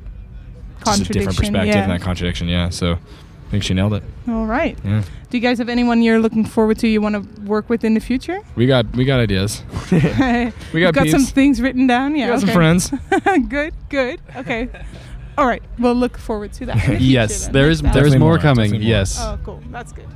[0.84, 1.82] just a different perspective yeah.
[1.82, 2.68] and that contradiction yeah.
[2.68, 2.98] So
[3.46, 4.76] I think she nailed it All right.
[4.84, 7.84] yeah Do you guys have anyone you're looking forward to you want to work with
[7.84, 8.40] in the future?
[8.56, 9.62] we got we got ideas
[9.92, 12.16] we got You've got some things written down.
[12.16, 12.26] Yeah.
[12.26, 12.92] We got some friends.
[13.48, 13.72] good.
[13.88, 14.20] Good.
[14.36, 14.68] Okay.
[15.38, 15.62] All right.
[15.78, 16.86] We'll look forward to that.
[16.86, 18.20] the Yes, future there is there is time.
[18.20, 18.80] more coming, more.
[18.80, 19.18] yes.
[19.20, 19.62] Oh, cool.
[19.70, 20.08] That's good.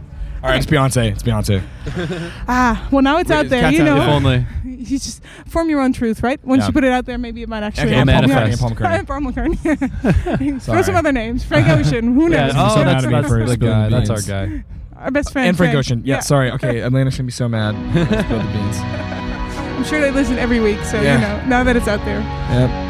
[0.43, 1.63] All right it's Beyonce it's Beyonce
[2.49, 3.71] Ah, well, now it's out there.
[3.71, 4.47] You know, If only.
[4.65, 6.43] you just form your own truth, right?
[6.45, 6.67] Once Yeah.
[6.69, 8.15] you put it out there, maybe it might actually Okay, happen.
[8.15, 8.49] Paul Yeah.
[8.49, 9.63] McCartney, Paul McCartney.
[9.63, 10.39] Paul McCartney.
[10.39, 10.83] Throw Sorry.
[10.85, 11.45] some other names.
[11.45, 12.15] Frank Ocean.
[12.15, 12.55] Who Yeah, knows?
[12.57, 13.89] oh, so that's, mad at me that's for the spilling guy.
[13.89, 14.27] That's our beans.
[14.29, 14.65] guy.
[14.97, 15.49] Our best friend.
[15.49, 16.21] and Frank Ocean yeah, Yeah.
[16.21, 20.39] sorry okay Atlanta's gonna be so mad I spilled the beans I'm sure they listen
[20.39, 21.15] every week, so Yeah.
[21.15, 21.49] you know.
[21.49, 22.21] Now that it's out there.
[22.21, 22.90] yep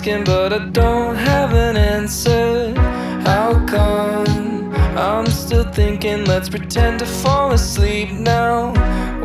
[0.00, 2.72] asking, but I don't have an answer.
[3.20, 4.72] How come?
[4.96, 8.72] I'm still thinking, let's pretend to fall asleep now.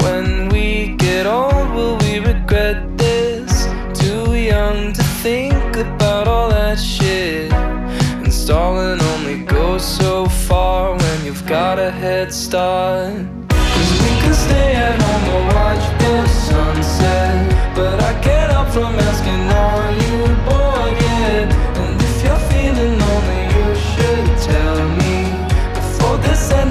[0.04, 3.68] When we get old, will we regret this?
[3.94, 7.54] Too young to think about all that shit.
[7.54, 13.14] And stalling only goes so far when you've got a head start.
[13.48, 17.76] Cause we can stay at home or watch the sunset.
[17.76, 20.65] But I get up from asking, are you bored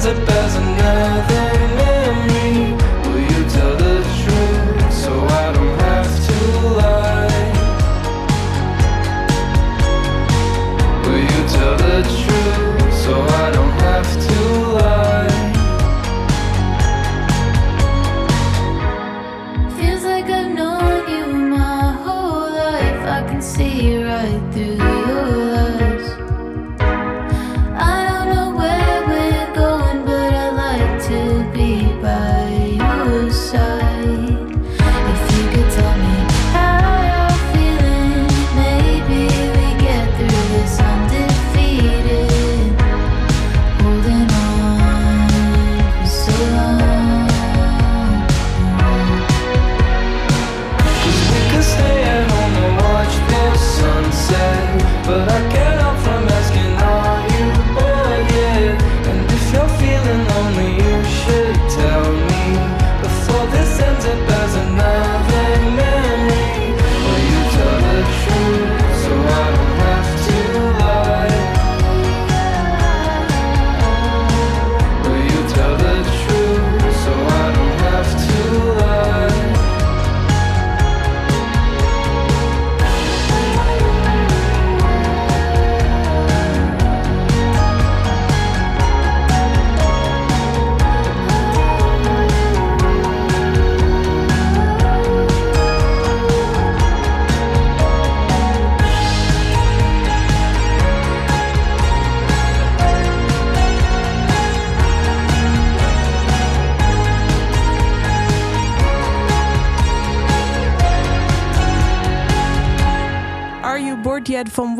[0.06, 0.73] ends up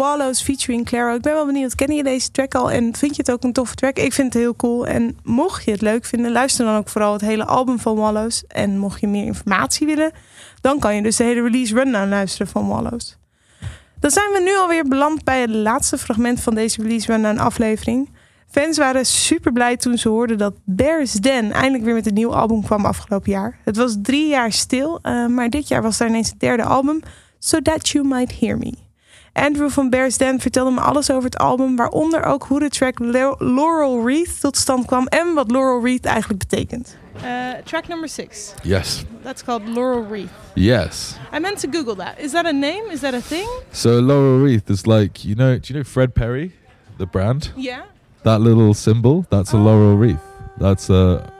[0.04, 1.14] Wallows featuring Claro.
[1.14, 3.52] Ik ben wel benieuwd, ken je deze track al en vind je het ook een
[3.52, 3.96] toffe track?
[3.96, 7.12] Ik vind het heel cool en mocht je het leuk vinden, luister dan ook vooral
[7.12, 8.46] het hele album van Wallows.
[8.46, 10.12] En mocht je meer informatie willen,
[10.60, 13.16] dan kan je dus de hele release rundown luisteren van Wallows.
[14.00, 18.10] Dan zijn we nu alweer beland bij het laatste fragment van deze release rundown aflevering.
[18.50, 22.34] Fans waren super blij toen ze hoorden dat Bears Den eindelijk weer met een nieuw
[22.34, 23.58] album kwam afgelopen jaar.
[23.64, 27.00] Het was drie jaar stil, eh, maar dit jaar was er ineens het derde album,
[27.38, 28.83] So That You Might Hear Me.
[29.34, 32.98] Andrew van Bear's Den vertelde me alles over het album, waaronder ook hoe de track
[33.38, 36.96] Laurel Wreath tot stand kwam en wat Laurel Wreath eigenlijk betekent.
[37.24, 38.54] Uh, track number six.
[38.62, 39.04] Yes.
[39.22, 40.30] That's called Laurel Wreath.
[40.54, 41.16] Yes.
[41.36, 42.18] I meant to Google that.
[42.18, 42.90] Is that a name?
[42.92, 43.48] Is that a thing?
[43.70, 45.58] So Laurel Wreath is like you know.
[45.58, 46.52] Do you know Fred Perry,
[46.98, 47.52] the brand?
[47.56, 47.82] Yeah.
[48.22, 49.26] That little symbol.
[49.28, 50.22] That's a laurel wreath.
[50.58, 51.30] That's a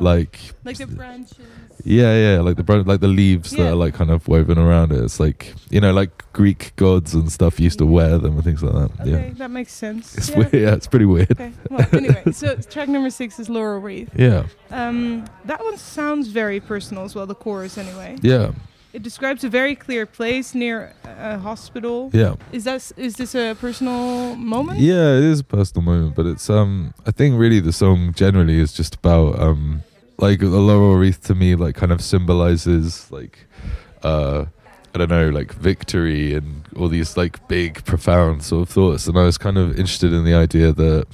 [0.00, 1.38] like Like the branches.
[1.84, 5.02] Yeah, yeah, like the like the leaves that are like kind of woven around it.
[5.02, 8.62] It's like you know, like Greek gods and stuff used to wear them and things
[8.62, 9.00] like that.
[9.00, 9.34] Okay, Yeah.
[9.34, 10.16] that makes sense.
[10.16, 10.38] It's yeah.
[10.38, 10.52] weird.
[10.62, 11.30] Yeah, it's pretty weird.
[11.32, 11.52] Okay.
[11.70, 14.10] Well, anyway, so track number six is Laurel Wreath.
[14.16, 14.46] Yeah.
[14.70, 17.26] Um, that one sounds very personal as well.
[17.26, 18.18] The chorus, anyway.
[18.22, 18.52] Yeah.
[18.92, 22.10] It describes a very clear place near a hospital.
[22.12, 22.34] Yeah.
[22.52, 24.80] Is that is this a personal moment?
[24.80, 28.58] Yeah, it is a personal moment, but it's um I think really the song generally
[28.60, 29.82] is just about um
[30.22, 33.40] like the laurel wreath to me like kind of symbolizes like
[34.04, 34.44] uh
[34.94, 39.18] I don't know like victory and all these like big profound sort of thoughts and
[39.18, 41.06] I was kind of interested in the idea that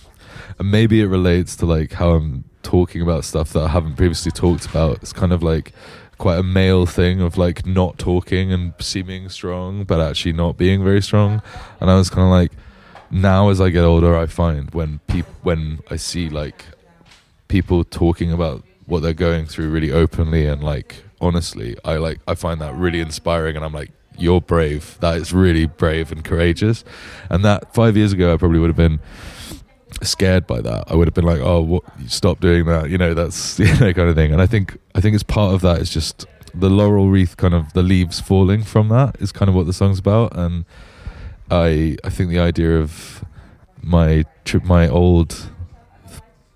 [0.58, 4.32] and maybe it relates to like how I'm talking about stuff that I haven't previously
[4.32, 4.96] talked about.
[4.96, 5.72] It's kind of like
[6.18, 10.84] quite a male thing of like not talking and seeming strong but actually not being
[10.84, 11.40] very strong
[11.80, 12.52] and I was kind of like
[13.10, 16.66] now as I get older, I find when people when I see like
[17.46, 22.34] people talking about what they're going through really openly and like honestly, I like I
[22.34, 24.98] find that really inspiring, and I'm like, you're brave.
[25.00, 26.84] That is really brave and courageous.
[27.30, 29.00] And that five years ago, I probably would have been
[30.02, 30.84] scared by that.
[30.90, 31.84] I would have been like, oh, what?
[32.06, 32.90] Stop doing that.
[32.90, 34.32] You know, that's you know kind of thing.
[34.32, 37.54] And I think I think it's part of that is just the laurel wreath, kind
[37.54, 40.36] of the leaves falling from that is kind of what the song's about.
[40.36, 40.64] And
[41.50, 43.24] I I think the idea of
[43.80, 45.50] my trip my old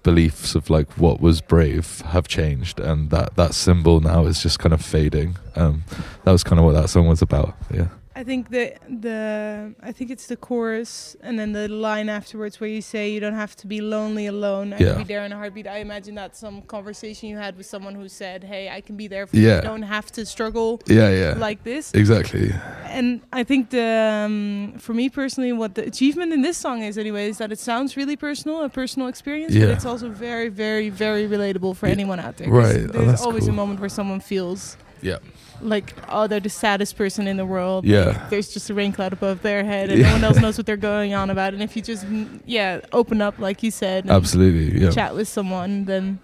[0.02, 4.58] beliefs of like what was brave have changed and that that symbol now is just
[4.58, 5.36] kind of fading.
[5.54, 5.84] Um
[6.24, 9.90] that was kind of what that song was about yeah I think the the I
[9.92, 13.56] think it's the chorus and then the line afterwards where you say you don't have
[13.56, 14.74] to be lonely alone.
[14.74, 14.92] I Yeah.
[14.92, 15.66] can be there in a heartbeat.
[15.66, 19.08] I imagine that's some conversation you had with someone who said, "Hey, I can be
[19.08, 19.48] there for you.
[19.48, 19.56] Yeah.
[19.56, 21.34] You don't have to struggle Yeah, yeah.
[21.38, 22.52] like this." Exactly.
[22.98, 23.88] And I think the
[24.26, 27.58] um, for me personally, what the achievement in this song is, anyway, is that it
[27.58, 31.92] sounds really personal, a personal experience, but it's also very, very, very relatable for Yeah.
[31.98, 32.50] anyone out there.
[32.50, 32.76] Right.
[32.88, 33.54] Oh, There's that's always cool.
[33.54, 34.76] a moment where someone feels.
[35.00, 35.18] Yeah.
[35.62, 37.84] Like, oh, they're the saddest person in the world.
[37.84, 38.04] Yeah.
[38.06, 40.08] Like, there's just a rain cloud above their head, and Yeah.
[40.08, 41.54] no one else knows what they're going on about.
[41.54, 44.90] And if you just, mm, yeah, open up, like you said, and Absolutely, yeah.
[44.90, 46.18] chat with someone, then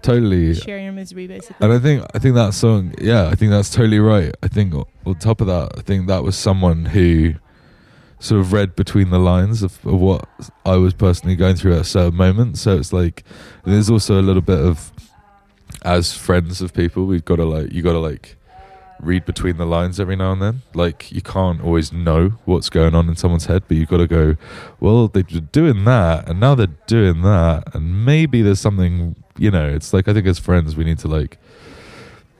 [0.00, 1.56] totally share your misery, basically.
[1.60, 4.72] and i think i think that song yeah i think that's totally right i think
[4.74, 7.34] on top of that i think that was someone who
[8.20, 10.26] sort of read between the lines of, of what
[10.64, 13.22] i was personally going through at a certain moment so it's like
[13.66, 14.92] there's also a little bit of
[15.82, 18.36] as friends of people we've got to like you got to like
[19.00, 22.94] read between the lines every now and then like you can't always know what's going
[22.94, 24.36] on in someone's head but you've got to go
[24.78, 29.66] well they're doing that and now they're doing that and maybe there's something you know
[29.68, 31.38] it's like i think as friends we need to like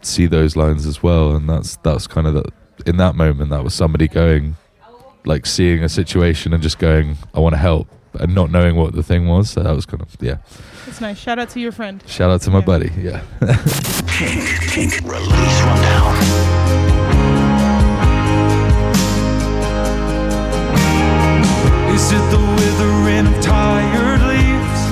[0.02, 2.44] see those lines as well and that's that's kind of the
[2.86, 4.56] in that moment that was somebody going
[5.24, 8.92] like seeing a situation and just going i want to help and not knowing what
[8.94, 10.38] the thing was so that was kind of yeah
[10.88, 11.16] It's nice.
[11.18, 12.02] Shout out to your friend.
[12.06, 13.22] shout out to my buddy yeah
[14.68, 16.19] Kink Release Rundown.
[21.94, 24.82] Is it the withering of tired leaves?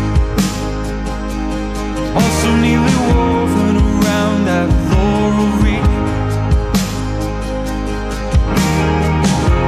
[2.21, 5.95] Also neatly woven around that laurel wreath.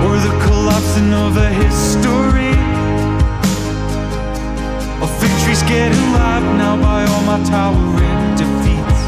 [0.06, 2.54] Or the collapsing of a history?
[5.00, 9.00] Of victories getting lapped now by all my towering defeats.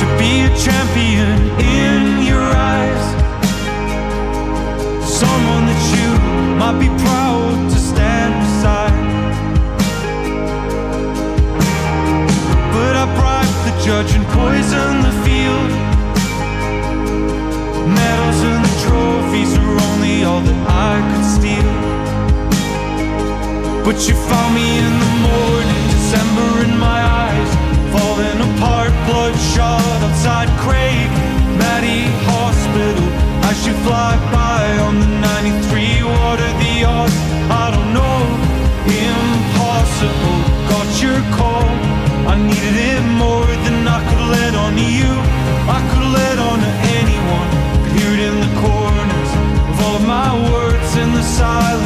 [0.00, 3.15] To be a champion in your eyes
[5.16, 6.08] someone that you
[6.60, 8.92] might be proud to stand beside.
[12.74, 15.70] But I bribed the judge and poisoned the field.
[17.96, 20.60] Medals and the trophies are only all that
[20.90, 21.72] I could steal.
[23.86, 27.50] But you found me in the morning, December in my eyes,
[27.94, 31.25] falling apart, bloodshot outside Craig.
[34.86, 36.02] On the 93.
[36.02, 37.16] What are the odds?
[37.50, 38.18] I don't know.
[38.86, 40.38] Impossible.
[40.70, 41.68] Got your call.
[42.32, 45.12] I needed it more than I could let on to you.
[45.76, 47.48] I could let on to anyone.
[47.82, 49.30] Could hear it in the corners
[49.70, 51.85] of all of my words in the silence.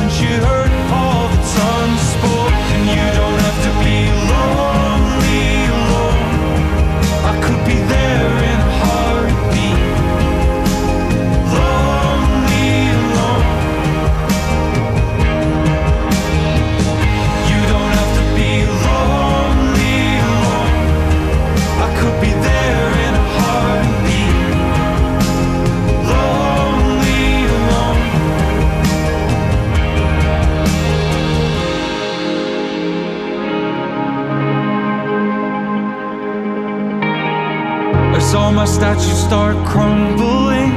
[38.81, 40.73] Saw you start crumbling.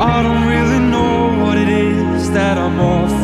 [0.00, 3.19] I don't really know what it is that I'm offering.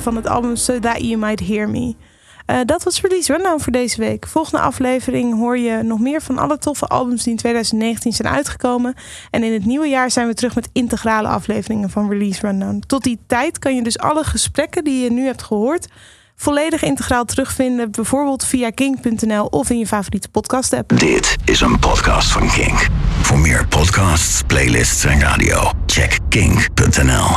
[0.00, 1.94] Van het album So That You Might Hear Me.
[2.46, 4.26] Eh, dat was Release Rundown voor deze week.
[4.26, 8.94] Volgende aflevering hoor je nog meer van alle toffe albums die in 2019 zijn uitgekomen.
[9.30, 12.82] En in het nieuwe jaar zijn we terug met integrale afleveringen van Release Rundown.
[12.86, 15.88] Tot die tijd kan je dus alle gesprekken die je nu hebt gehoord
[16.38, 17.90] volledig integraal terugvinden.
[17.90, 20.98] Bijvoorbeeld via kink.nl of in je favoriete podcast app.
[20.98, 22.88] Dit is een podcast van Kink.
[23.22, 27.28] Voor meer podcasts, playlists en radio, check kink.nl.